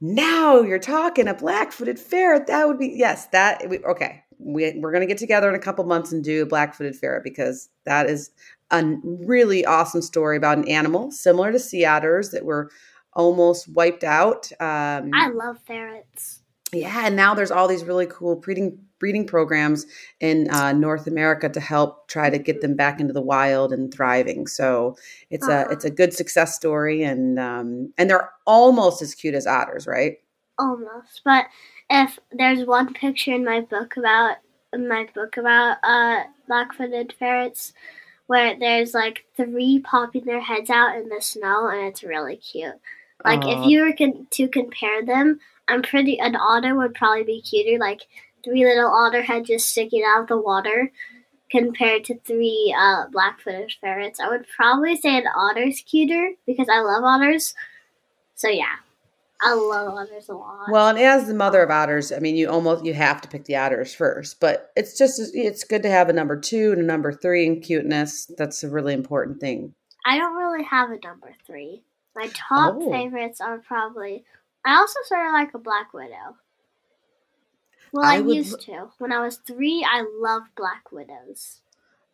Now 0.00 0.60
you're 0.60 0.78
talking 0.78 1.28
a 1.28 1.34
black-footed 1.34 1.98
ferret. 1.98 2.46
That 2.46 2.66
would 2.66 2.78
be 2.78 2.94
yes. 2.96 3.26
That 3.28 3.68
we, 3.68 3.78
okay. 3.80 4.24
We, 4.38 4.74
we're 4.78 4.92
going 4.92 5.00
to 5.02 5.06
get 5.06 5.18
together 5.18 5.48
in 5.48 5.54
a 5.54 5.58
couple 5.60 5.84
months 5.84 6.12
and 6.12 6.22
do 6.24 6.42
a 6.42 6.46
black-footed 6.46 6.96
ferret 6.96 7.24
because 7.24 7.68
that 7.84 8.08
is 8.08 8.30
a 8.70 8.84
really 9.02 9.64
awesome 9.64 10.02
story 10.02 10.36
about 10.36 10.58
an 10.58 10.68
animal 10.68 11.10
similar 11.10 11.50
to 11.52 11.58
sea 11.58 11.84
otters 11.84 12.30
that 12.30 12.44
were 12.44 12.70
almost 13.14 13.68
wiped 13.68 14.04
out. 14.04 14.50
Um, 14.60 15.10
I 15.14 15.28
love 15.32 15.58
ferrets. 15.66 16.40
yeah, 16.72 17.06
and 17.06 17.16
now 17.16 17.34
there's 17.34 17.50
all 17.50 17.66
these 17.66 17.84
really 17.84 18.06
cool 18.06 18.36
breeding 18.36 18.78
breeding 19.00 19.24
programs 19.26 19.86
in 20.20 20.50
uh, 20.50 20.72
North 20.72 21.06
America 21.06 21.48
to 21.48 21.60
help 21.60 22.08
try 22.08 22.28
to 22.30 22.38
get 22.38 22.60
them 22.60 22.74
back 22.74 23.00
into 23.00 23.12
the 23.12 23.22
wild 23.22 23.72
and 23.72 23.94
thriving. 23.94 24.46
So 24.48 24.96
it's 25.30 25.46
a 25.48 25.52
Uh-huh. 25.60 25.68
it's 25.72 25.84
a 25.84 25.90
good 25.90 26.12
success 26.12 26.54
story, 26.54 27.02
and 27.02 27.38
um, 27.38 27.92
and 27.96 28.10
they're 28.10 28.30
almost 28.46 29.00
as 29.02 29.14
cute 29.14 29.34
as 29.34 29.46
otters, 29.46 29.86
right? 29.86 30.16
Almost. 30.58 31.22
But 31.24 31.46
if 31.90 32.18
there's 32.32 32.66
one 32.66 32.92
picture 32.92 33.32
in 33.32 33.44
my 33.44 33.60
book 33.60 33.96
about 33.96 34.36
in 34.72 34.88
my 34.88 35.08
book 35.14 35.36
about 35.36 35.78
uh 35.82 36.22
black-footed 36.46 37.14
ferrets 37.18 37.72
where 38.26 38.58
there's 38.58 38.92
like 38.92 39.24
three 39.36 39.80
popping 39.80 40.24
their 40.24 40.40
heads 40.40 40.68
out 40.68 40.96
in 40.96 41.08
the 41.08 41.20
snow 41.20 41.68
and 41.68 41.86
it's 41.86 42.02
really 42.02 42.36
cute. 42.36 42.74
Like 43.24 43.40
Aw. 43.42 43.62
if 43.62 43.70
you 43.70 43.82
were 43.82 43.94
con- 43.94 44.26
to 44.30 44.48
compare 44.48 45.04
them, 45.04 45.40
I'm 45.66 45.82
pretty 45.82 46.18
an 46.18 46.36
otter 46.36 46.74
would 46.74 46.94
probably 46.94 47.24
be 47.24 47.40
cuter 47.40 47.78
like 47.78 48.02
three 48.44 48.64
little 48.64 48.90
otter 48.90 49.22
heads 49.22 49.48
just 49.48 49.68
sticking 49.68 50.04
out 50.06 50.22
of 50.22 50.28
the 50.28 50.36
water 50.36 50.92
compared 51.50 52.04
to 52.04 52.18
three 52.20 52.74
uh 52.78 53.06
black-footed 53.10 53.72
ferrets. 53.80 54.20
I 54.20 54.28
would 54.28 54.46
probably 54.54 54.96
say 54.96 55.16
an 55.16 55.26
otter's 55.34 55.80
cuter 55.80 56.32
because 56.46 56.68
I 56.68 56.80
love 56.80 57.04
otters. 57.04 57.54
So 58.34 58.48
yeah. 58.48 58.76
I 59.40 59.54
love 59.54 59.94
otters 59.94 60.28
a 60.28 60.34
lot. 60.34 60.66
Well, 60.70 60.88
and 60.88 60.98
as 60.98 61.28
the 61.28 61.34
mother 61.34 61.62
of 61.62 61.70
otters, 61.70 62.10
I 62.10 62.18
mean, 62.18 62.36
you 62.36 62.48
almost 62.50 62.84
you 62.84 62.92
have 62.94 63.20
to 63.20 63.28
pick 63.28 63.44
the 63.44 63.56
otters 63.56 63.94
first, 63.94 64.40
but 64.40 64.70
it's 64.74 64.98
just 64.98 65.20
it's 65.34 65.62
good 65.64 65.82
to 65.84 65.90
have 65.90 66.08
a 66.08 66.12
number 66.12 66.38
two 66.38 66.72
and 66.72 66.80
a 66.80 66.84
number 66.84 67.12
three 67.12 67.46
in 67.46 67.60
cuteness. 67.60 68.26
That's 68.36 68.64
a 68.64 68.68
really 68.68 68.94
important 68.94 69.40
thing. 69.40 69.74
I 70.04 70.18
don't 70.18 70.34
really 70.36 70.64
have 70.64 70.90
a 70.90 70.98
number 71.04 71.32
three. 71.46 71.82
My 72.16 72.28
top 72.34 72.76
Oh. 72.80 72.90
favorites 72.90 73.40
are 73.40 73.58
probably. 73.58 74.24
I 74.64 74.74
also 74.76 74.98
sort 75.04 75.26
of 75.26 75.32
like 75.32 75.54
a 75.54 75.58
Black 75.58 75.94
Widow. 75.94 76.36
Well, 77.92 78.04
I 78.04 78.16
I, 78.16 78.20
would 78.20 78.36
used 78.36 78.60
to. 78.62 78.90
When 78.98 79.12
I 79.12 79.20
was 79.20 79.36
three, 79.36 79.86
I 79.88 80.04
loved 80.20 80.48
Black 80.56 80.90
Widows. 80.90 81.60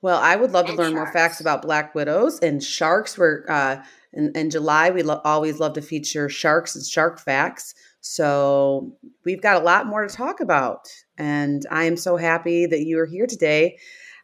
Well, 0.05 0.21
I 0.21 0.37
would 0.37 0.53
love 0.53 0.67
to 0.67 0.75
learn 0.75 0.93
more 0.93 1.11
facts 1.11 1.41
about 1.41 1.63
black 1.63 1.95
widows 1.95 2.39
and 2.41 2.63
sharks. 2.63 3.17
We're 3.17 3.47
uh, 3.49 3.83
in, 4.13 4.33
in 4.35 4.51
July. 4.51 4.91
We 4.91 5.03
lo- 5.03 5.23
always 5.25 5.59
love 5.61 5.73
to 5.73 5.81
feature 5.81 6.29
sharks 6.29 6.77
and 6.77 6.85
shark 6.85 7.19
facts. 7.19 7.75
So 8.03 8.95
we've 9.25 9.41
got 9.41 9.63
a 9.63 9.65
lot 9.65 9.87
more 9.87 10.07
to 10.07 10.15
talk 10.15 10.41
about, 10.41 10.91
and 11.17 11.65
I 11.71 11.85
am 11.85 11.97
so 11.97 12.19
happy 12.19 12.67
that 12.67 12.85
you 12.85 12.99
are 12.99 13.07
here 13.07 13.27
today, 13.27 13.79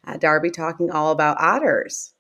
uh, 0.06 0.18
Darby, 0.18 0.50
talking 0.50 0.90
all 0.90 1.12
about 1.12 1.40
otters. 1.40 2.12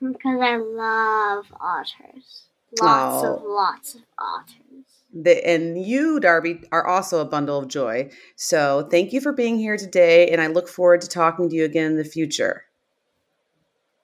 Because 0.00 0.40
I 0.40 0.58
love 0.58 1.46
otters. 1.60 2.44
Lots 2.80 3.24
of 3.24 3.42
Oh. 3.42 3.44
lots 3.44 3.96
of 3.96 4.02
otters. 4.20 4.84
The, 5.12 5.44
and 5.44 5.84
you, 5.84 6.20
Darby, 6.20 6.62
are 6.70 6.86
also 6.86 7.20
a 7.20 7.24
bundle 7.24 7.58
of 7.58 7.66
joy. 7.66 8.10
So 8.36 8.86
thank 8.88 9.12
you 9.12 9.20
for 9.20 9.32
being 9.32 9.58
here 9.58 9.76
today, 9.76 10.28
and 10.28 10.40
I 10.40 10.46
look 10.46 10.68
forward 10.68 11.00
to 11.00 11.08
talking 11.08 11.48
to 11.48 11.56
you 11.56 11.64
again 11.64 11.86
in 11.90 11.96
the 11.96 12.04
future. 12.04 12.66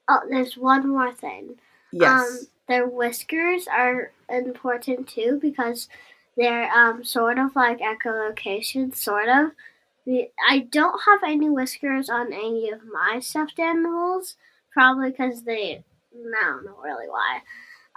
Oh, 0.08 0.20
there's 0.28 0.56
one 0.56 0.88
more 0.88 1.12
thing. 1.12 1.56
Yes. 1.92 2.28
Um, 2.28 2.46
their 2.68 2.86
whiskers 2.86 3.66
are 3.68 4.12
important 4.28 5.08
too 5.08 5.38
because 5.40 5.88
they're 6.36 6.70
um, 6.70 7.04
sort 7.04 7.38
of 7.38 7.56
like 7.56 7.78
echolocation, 7.80 8.94
sort 8.94 9.28
of. 9.28 9.52
I 10.48 10.60
don't 10.70 11.00
have 11.06 11.20
any 11.24 11.50
whiskers 11.50 12.08
on 12.08 12.32
any 12.32 12.70
of 12.70 12.82
my 12.84 13.18
stuffed 13.20 13.58
animals, 13.58 14.36
probably 14.70 15.10
because 15.10 15.42
they. 15.42 15.82
I 16.14 16.44
don't 16.44 16.64
know 16.64 16.76
really 16.82 17.08
why. 17.08 17.40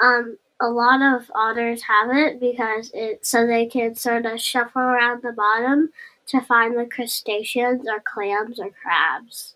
Um, 0.01 0.37
a 0.59 0.67
lot 0.69 1.01
of 1.01 1.31
otters 1.33 1.83
have 1.83 2.09
it 2.11 2.39
because 2.39 2.91
it 2.93 3.25
so 3.25 3.45
they 3.45 3.65
can 3.65 3.95
sort 3.95 4.25
of 4.25 4.41
shuffle 4.41 4.81
around 4.81 5.21
the 5.21 5.31
bottom 5.31 5.89
to 6.27 6.41
find 6.41 6.77
the 6.77 6.85
crustaceans 6.85 7.87
or 7.87 7.99
clams 7.99 8.59
or 8.59 8.69
crabs. 8.69 9.55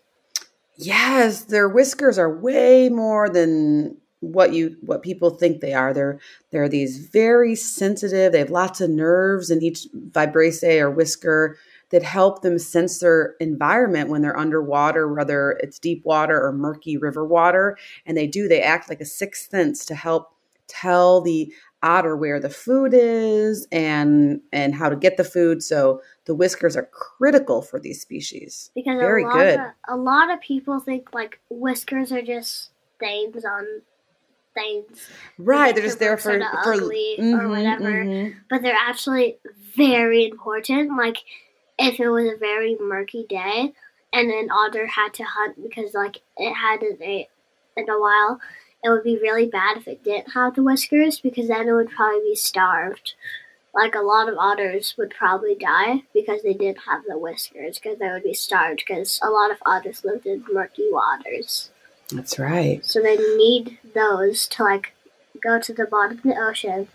Yes, 0.76 1.44
their 1.44 1.68
whiskers 1.68 2.18
are 2.18 2.34
way 2.38 2.88
more 2.88 3.28
than 3.28 3.96
what 4.20 4.52
you 4.52 4.76
what 4.80 5.02
people 5.02 5.30
think 5.30 5.60
they 5.60 5.74
are. 5.74 5.92
They're 5.92 6.18
they're 6.50 6.68
these 6.68 6.98
very 6.98 7.54
sensitive. 7.54 8.32
They 8.32 8.38
have 8.38 8.50
lots 8.50 8.80
of 8.80 8.90
nerves 8.90 9.50
in 9.50 9.62
each 9.62 9.86
vibration 9.92 10.70
or 10.80 10.90
whisker 10.90 11.58
that 11.90 12.02
help 12.02 12.42
them 12.42 12.58
sense 12.58 12.98
their 12.98 13.34
environment 13.38 14.08
when 14.08 14.22
they're 14.22 14.36
underwater, 14.36 15.12
whether 15.12 15.52
it's 15.62 15.78
deep 15.78 16.04
water 16.04 16.42
or 16.42 16.52
murky 16.52 16.96
river 16.96 17.24
water. 17.24 17.76
And 18.06 18.16
they 18.16 18.26
do, 18.26 18.48
they 18.48 18.62
act 18.62 18.88
like 18.88 19.00
a 19.00 19.04
sixth 19.04 19.50
sense 19.50 19.84
to 19.86 19.94
help 19.94 20.30
tell 20.66 21.20
the 21.20 21.52
otter 21.84 22.16
where 22.16 22.40
the 22.40 22.50
food 22.50 22.92
is 22.94 23.68
and 23.70 24.40
and 24.52 24.74
how 24.74 24.88
to 24.88 24.96
get 24.96 25.16
the 25.16 25.24
food. 25.24 25.62
So 25.62 26.00
the 26.24 26.34
whiskers 26.34 26.76
are 26.76 26.88
critical 26.90 27.62
for 27.62 27.78
these 27.78 28.00
species. 28.00 28.70
Because 28.74 28.98
very 28.98 29.22
a 29.22 29.26
lot 29.26 29.34
good. 29.36 29.60
Of, 29.60 29.66
a 29.88 29.96
lot 29.96 30.32
of 30.32 30.40
people 30.40 30.80
think 30.80 31.12
like 31.12 31.38
whiskers 31.50 32.10
are 32.10 32.22
just 32.22 32.70
stains 32.96 33.44
on 33.44 33.64
things. 34.54 35.08
Right, 35.38 35.74
They 35.74 35.80
they're 35.80 35.88
just 35.88 35.98
there 35.98 36.16
for, 36.16 36.38
for 36.38 36.70
ugly 36.70 37.16
or 37.18 37.48
whatever. 37.48 38.04
mhm. 38.04 38.34
but 38.48 38.62
they're 38.62 38.76
actually 38.78 39.36
very 39.76 40.26
important. 40.26 40.96
Like 40.96 41.18
if 41.78 42.00
it 42.00 42.08
was 42.08 42.24
a 42.24 42.38
very 42.38 42.76
murky 42.80 43.26
day 43.28 43.72
and 44.12 44.30
an 44.30 44.50
otter 44.50 44.86
had 44.86 45.12
to 45.14 45.24
hunt 45.24 45.62
because 45.62 45.92
like 45.92 46.22
it 46.36 46.54
hadn't 46.54 47.02
ate 47.02 47.28
in 47.76 47.88
a 47.90 48.00
while, 48.00 48.40
it 48.84 48.90
would 48.90 49.02
be 49.02 49.18
really 49.20 49.46
bad 49.46 49.78
if 49.78 49.88
it 49.88 50.04
didn't 50.04 50.32
have 50.32 50.54
the 50.54 50.62
whiskers 50.62 51.18
because 51.18 51.48
then 51.48 51.66
it 51.66 51.72
would 51.72 51.90
probably 51.90 52.20
be 52.20 52.36
starved. 52.36 53.14
Like 53.74 53.94
a 53.94 54.00
lot 54.00 54.28
of 54.28 54.36
otters 54.38 54.94
would 54.98 55.10
probably 55.10 55.56
die 55.56 56.02
because 56.12 56.42
they 56.42 56.52
didn't 56.52 56.82
have 56.86 57.02
the 57.08 57.18
whiskers 57.18 57.78
because 57.78 57.98
they 57.98 58.10
would 58.10 58.22
be 58.22 58.34
starved 58.34 58.84
because 58.86 59.18
a 59.22 59.30
lot 59.30 59.50
of 59.50 59.56
otters 59.64 60.04
lived 60.04 60.26
in 60.26 60.44
murky 60.52 60.86
waters. 60.92 61.70
That's 62.12 62.38
right. 62.38 62.84
So 62.84 63.00
they 63.00 63.16
need 63.16 63.78
those 63.94 64.46
to 64.48 64.62
like 64.62 64.92
go 65.42 65.58
to 65.58 65.72
the 65.72 65.86
bottom 65.86 66.18
of 66.18 66.22
the 66.22 66.38
ocean, 66.38 66.86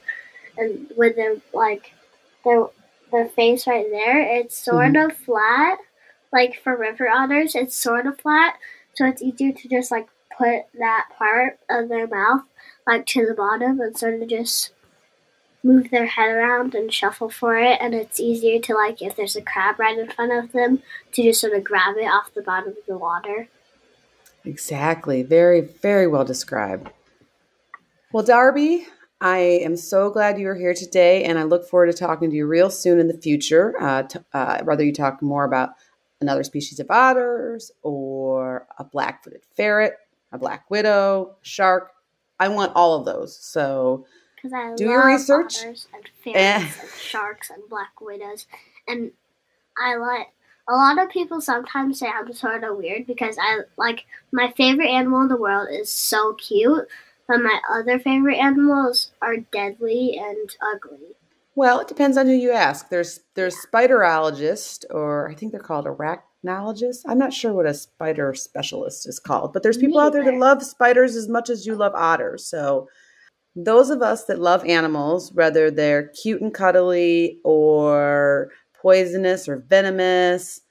and 0.58 0.88
with 0.95 1.15
their 1.15 1.38
like 1.54 1.93
their 2.45 2.67
their 3.12 3.28
face 3.30 3.65
right 3.65 3.88
there, 3.89 4.21
it's 4.21 4.56
sort 4.56 4.93
mm-hmm. 4.93 5.10
of 5.10 5.17
flat. 5.17 5.80
Like 6.32 6.62
for 6.63 6.78
river 6.78 7.10
otters, 7.10 7.56
it's 7.56 7.75
sort 7.75 8.06
of 8.06 8.21
flat, 8.21 8.58
so 8.93 9.08
it's 9.08 9.23
easier 9.23 9.52
to 9.52 9.67
just 9.67 9.89
like 9.89 10.08
put 10.39 10.63
that 10.80 11.10
part 11.17 11.60
of 11.69 11.89
their 11.89 12.08
mouth 12.08 12.41
like 12.88 13.06
to 13.06 13.25
the 13.25 13.34
bottom 13.34 13.80
and 13.80 13.97
sort 13.97 14.21
of 14.21 14.28
just 14.28 14.71
move 15.62 15.91
their 15.91 16.06
head 16.06 16.30
around 16.30 16.73
and 16.73 16.93
shuffle 16.93 17.30
for 17.30 17.58
it 17.58 17.78
and 17.82 17.93
it's 17.93 18.19
easier 18.19 18.60
to 18.60 18.73
like 18.73 19.02
if 19.02 19.15
there's 19.15 19.36
a 19.36 19.41
crab 19.41 19.78
right 19.78 19.99
in 19.99 20.10
front 20.10 20.32
of 20.32 20.52
them 20.54 20.82
to 21.12 21.21
just 21.21 21.41
sort 21.41 21.54
of 21.54 21.63
grab 21.63 21.97
it 21.97 22.06
off 22.06 22.34
the 22.34 22.41
bottom 22.41 22.69
of 22.69 22.86
the 22.88 22.97
water. 22.97 23.49
Exactly. 24.45 25.21
Very, 25.21 25.62
very 25.62 26.08
well 26.08 26.23
described. 26.23 26.89
Well, 28.12 28.23
Darby, 28.23 28.88
I 29.21 29.38
am 29.38 29.75
so 29.75 30.10
glad 30.10 30.39
you 30.39 30.47
are 30.47 30.56
here 30.56 30.73
today, 30.73 31.25
and 31.25 31.38
I 31.38 31.43
look 31.43 31.67
forward 31.67 31.88
to 31.88 31.93
talking 31.93 32.30
to 32.30 32.36
you 32.36 32.47
real 32.47 32.69
soon 32.69 32.99
in 32.99 33.08
the 33.08 33.17
future. 33.17 33.75
Uh, 33.80 34.04
t- 34.04 34.19
uh, 34.34 34.63
whether 34.63 34.84
you 34.84 34.93
talk 34.93 35.21
more 35.21 35.43
about 35.43 35.71
another 36.21 36.43
species 36.43 36.80
of 36.80 36.89
otters 36.89 37.71
or 37.84 38.65
a 38.78 38.84
black 38.84 39.23
footed 39.23 39.41
ferret, 39.56 39.97
a 40.31 40.37
black 40.37 40.69
widow, 40.69 41.35
shark. 41.41 41.91
I 42.39 42.47
want 42.47 42.71
all 42.75 42.95
of 42.99 43.05
those. 43.05 43.35
So, 43.37 44.05
Do 44.77 44.85
your 44.85 45.05
research. 45.05 45.63
and 45.63 45.75
ferrets 46.23 46.77
and 46.81 46.89
sharks 46.97 47.49
and 47.49 47.61
black 47.69 47.99
widows, 48.01 48.45
and 48.87 49.11
I 49.77 49.95
like. 49.95 50.27
A 50.71 50.75
lot 50.75 50.99
of 50.99 51.09
people 51.09 51.41
sometimes 51.41 51.97
say 51.97 52.07
I'm 52.07 52.31
sort 52.31 52.63
of 52.63 52.77
weird 52.77 53.07
because 53.07 53.37
I 53.41 53.61
like 53.75 54.05
my 54.31 54.53
favorite 54.55 54.89
animal 54.89 55.21
in 55.23 55.27
the 55.27 55.35
world 55.35 55.67
is 55.71 55.91
so 55.91 56.35
cute, 56.35 56.87
but 57.27 57.41
my 57.41 57.59
other 57.71 57.97
favorite 57.97 58.37
animals 58.37 59.11
are 59.19 59.37
deadly 59.37 60.19
and 60.23 60.55
ugly. 60.61 61.15
Well, 61.55 61.79
it 61.79 61.88
depends 61.88 62.17
on 62.17 62.27
who 62.27 62.33
you 62.33 62.51
ask. 62.51 62.89
There's 62.89 63.19
there's 63.35 63.55
spiderologists, 63.55 64.85
or 64.89 65.29
I 65.29 65.35
think 65.35 65.51
they're 65.51 65.62
called 65.62 65.85
arachnologists. 65.85 67.01
I'm 67.07 67.17
not 67.19 67.33
sure 67.33 67.53
what 67.53 67.65
a 67.65 67.73
spider 67.73 68.33
specialist 68.33 69.07
is 69.07 69.19
called, 69.19 69.53
but 69.53 69.63
there's 69.63 69.77
people 69.77 69.99
out 69.99 70.13
there 70.13 70.23
that 70.23 70.38
love 70.38 70.63
spiders 70.63 71.15
as 71.15 71.27
much 71.27 71.49
as 71.49 71.65
you 71.65 71.75
love 71.75 71.93
otters. 71.95 72.45
So 72.45 72.88
those 73.55 73.89
of 73.89 74.01
us 74.01 74.25
that 74.25 74.39
love 74.39 74.63
animals, 74.65 75.33
whether 75.33 75.69
they're 75.69 76.07
cute 76.09 76.41
and 76.41 76.53
cuddly 76.53 77.39
or 77.43 78.51
poisonous 78.81 79.49
or 79.49 79.57
venomous, 79.67 80.62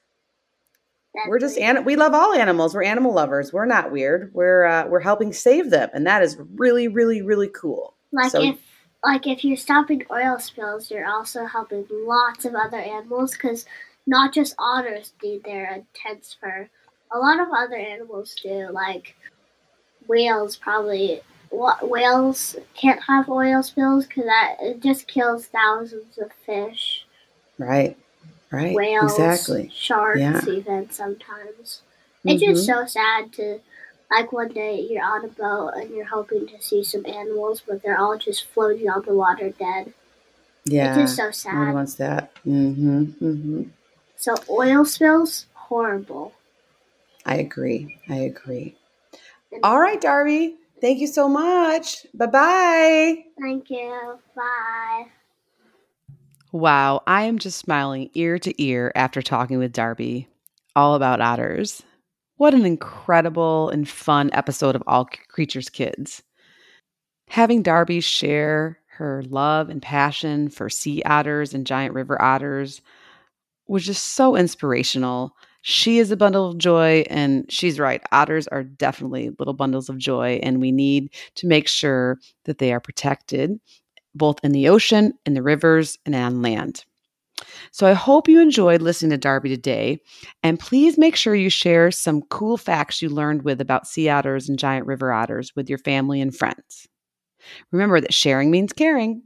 we're 1.27 1.39
just 1.39 1.57
an- 1.57 1.83
we 1.85 1.95
love 1.95 2.13
all 2.13 2.33
animals. 2.33 2.73
We're 2.73 2.83
animal 2.83 3.13
lovers. 3.13 3.51
We're 3.51 3.65
not 3.65 3.91
weird. 3.91 4.31
We're 4.33 4.65
uh, 4.65 4.87
we're 4.87 4.99
helping 5.01 5.33
save 5.33 5.69
them, 5.69 5.89
and 5.93 6.07
that 6.07 6.23
is 6.23 6.37
really 6.55 6.87
really 6.87 7.21
really 7.21 7.49
cool. 7.49 7.95
Like 8.11 8.31
So- 8.31 8.41
if 8.41 8.57
like 9.03 9.27
if 9.27 9.43
you're 9.43 9.57
stopping 9.57 10.03
oil 10.11 10.39
spills, 10.39 10.91
you're 10.91 11.07
also 11.07 11.45
helping 11.45 11.85
lots 11.91 12.45
of 12.45 12.55
other 12.55 12.77
animals 12.79 13.31
because 13.33 13.65
not 14.07 14.33
just 14.33 14.55
otters 14.59 15.13
need 15.23 15.43
their 15.43 15.71
intense 15.73 16.35
fur. 16.39 16.69
A 17.11 17.17
lot 17.17 17.39
of 17.39 17.47
other 17.55 17.75
animals 17.75 18.35
do. 18.41 18.69
Like 18.71 19.15
whales 20.07 20.55
probably. 20.55 21.21
Whales 21.81 22.55
can't 22.75 23.01
have 23.03 23.27
oil 23.29 23.63
spills 23.63 24.05
because 24.05 24.25
that 24.25 24.57
it 24.61 24.81
just 24.81 25.07
kills 25.07 25.47
thousands 25.47 26.17
of 26.19 26.31
fish. 26.45 27.05
Right. 27.57 27.97
Right. 28.51 28.75
Whales, 28.75 29.17
Exactly. 29.17 29.71
sharks, 29.73 30.19
Yeah. 30.19 30.41
even 30.47 30.89
sometimes. 30.91 31.81
It's 32.25 32.41
just 32.43 32.63
Mhm. 32.63 32.65
so 32.65 32.85
sad 32.85 33.33
to, 33.33 33.59
like, 34.11 34.31
one 34.31 34.49
day 34.49 34.79
you're 34.79 35.03
on 35.05 35.25
a 35.25 35.27
boat 35.29 35.71
and 35.75 35.91
you're 35.95 36.05
hoping 36.05 36.47
to 36.47 36.61
see 36.61 36.83
some 36.83 37.05
animals, 37.05 37.61
but 37.67 37.81
they're 37.83 37.97
all 37.99 38.17
just 38.17 38.45
floating 38.47 38.89
on 38.89 39.03
the 39.05 39.13
water 39.13 39.49
dead. 39.51 39.93
yeah. 40.65 40.87
It's 40.87 41.15
just 41.15 41.43
so 41.43 41.49
Nobody 41.51 41.71
sad. 41.71 41.73
wants 41.73 41.95
that. 41.95 42.33
Mm-hmm. 42.45 43.03
Mm-hmm. 43.03 43.63
So 44.17 44.35
oil 44.49 44.85
spills, 44.85 45.45
horrible. 45.53 46.33
I 47.25 47.35
agree. 47.37 47.97
I 48.09 48.15
agree. 48.15 48.75
All 49.63 49.79
right, 49.79 49.99
Darby. 49.99 50.55
Thank 50.81 50.99
you 50.99 51.07
so 51.07 51.27
much. 51.27 52.05
Bye 52.13 52.25
bye. 52.27 53.25
Thank 53.39 53.69
you. 53.69 54.19
Bye. 54.35 55.07
Wow, 56.51 57.03
I 57.07 57.23
am 57.23 57.37
just 57.39 57.59
smiling 57.59 58.09
ear 58.15 58.39
to 58.39 58.63
ear 58.63 58.91
after 58.95 59.21
talking 59.21 59.59
with 59.59 59.73
Darby 59.73 60.27
all 60.75 60.95
about 60.95 61.21
otters. 61.21 61.83
What 62.39 62.53
an 62.53 62.65
incredible 62.65 63.67
and 63.67 63.85
fun 63.85 64.29
episode 64.31 64.73
of 64.73 64.83
All 64.87 65.09
Creatures 65.27 65.67
Kids. 65.67 66.23
Having 67.27 67.63
Darby 67.63 67.99
share 67.99 68.79
her 68.91 69.23
love 69.27 69.67
and 69.67 69.81
passion 69.81 70.47
for 70.47 70.69
sea 70.69 71.03
otters 71.05 71.53
and 71.53 71.67
giant 71.67 71.93
river 71.93 72.21
otters 72.21 72.81
was 73.67 73.85
just 73.85 74.13
so 74.13 74.37
inspirational. 74.37 75.35
She 75.63 75.99
is 75.99 76.11
a 76.11 76.15
bundle 76.15 76.49
of 76.49 76.57
joy, 76.57 77.03
and 77.09 77.43
she's 77.51 77.77
right. 77.77 78.01
Otters 78.13 78.47
are 78.47 78.63
definitely 78.63 79.31
little 79.37 79.53
bundles 79.53 79.89
of 79.89 79.97
joy, 79.97 80.39
and 80.41 80.61
we 80.61 80.71
need 80.71 81.09
to 81.35 81.45
make 81.45 81.67
sure 81.67 82.19
that 82.45 82.59
they 82.59 82.71
are 82.71 82.79
protected 82.79 83.59
both 84.15 84.37
in 84.45 84.53
the 84.53 84.69
ocean, 84.69 85.11
in 85.25 85.33
the 85.33 85.43
rivers, 85.43 85.97
and 86.05 86.15
on 86.15 86.41
land. 86.41 86.85
So 87.71 87.87
I 87.87 87.93
hope 87.93 88.27
you 88.27 88.41
enjoyed 88.41 88.81
listening 88.81 89.11
to 89.11 89.17
Darby 89.17 89.49
today, 89.49 89.99
and 90.43 90.59
please 90.59 90.97
make 90.97 91.15
sure 91.15 91.35
you 91.35 91.49
share 91.49 91.91
some 91.91 92.23
cool 92.23 92.57
facts 92.57 93.01
you 93.01 93.09
learned 93.09 93.43
with 93.43 93.61
about 93.61 93.87
sea 93.87 94.09
otters 94.09 94.49
and 94.49 94.57
giant 94.57 94.85
river 94.87 95.11
otters 95.11 95.55
with 95.55 95.69
your 95.69 95.77
family 95.79 96.21
and 96.21 96.35
friends. 96.35 96.87
Remember 97.71 98.01
that 98.01 98.13
sharing 98.13 98.51
means 98.51 98.73
caring. 98.73 99.23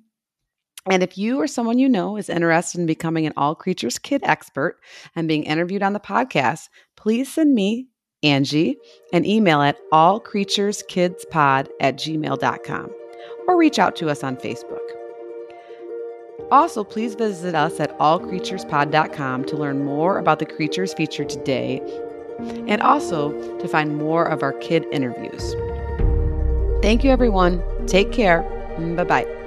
And 0.89 1.02
if 1.02 1.17
you 1.17 1.39
or 1.39 1.47
someone 1.47 1.80
you 1.80 1.88
know 1.88 2.17
is 2.17 2.30
interested 2.30 2.80
in 2.80 2.86
becoming 2.86 3.26
an 3.26 3.34
all 3.38 3.56
creatures 3.56 3.97
kid 3.97 4.21
expert 4.23 4.80
and 5.15 5.28
being 5.28 5.43
interviewed 5.43 5.82
on 5.82 5.93
the 5.93 5.99
podcast, 5.99 6.67
please 6.97 7.34
send 7.34 7.56
me, 7.56 7.88
Angie, 8.21 8.76
an 9.13 9.26
email 9.26 9.62
at 9.62 9.78
allcreatureskidspod 9.91 11.69
at 11.80 11.95
gmail.com 11.95 12.91
or 13.47 13.58
reach 13.58 13.80
out 13.80 13.95
to 13.95 14.10
us 14.10 14.23
on 14.23 14.36
Facebook. 14.36 15.03
Also, 16.54 16.84
please 16.84 17.16
visit 17.16 17.56
us 17.56 17.80
at 17.80 17.98
allcreaturespod.com 17.98 19.44
to 19.46 19.58
learn 19.58 19.84
more 19.84 20.20
about 20.20 20.38
the 20.38 20.46
creatures 20.46 20.94
featured 20.94 21.28
today 21.28 21.82
and 22.68 22.80
also 22.80 23.32
to 23.58 23.68
find 23.68 23.98
more 23.98 24.26
of 24.26 24.44
our 24.44 24.54
kid 24.54 24.86
interviews. 24.92 25.56
Thank 26.84 27.04
you, 27.04 27.10
everyone. 27.10 27.63
Take 27.88 28.12
care. 28.12 28.44
Bye 28.96 29.04
bye. 29.04 29.43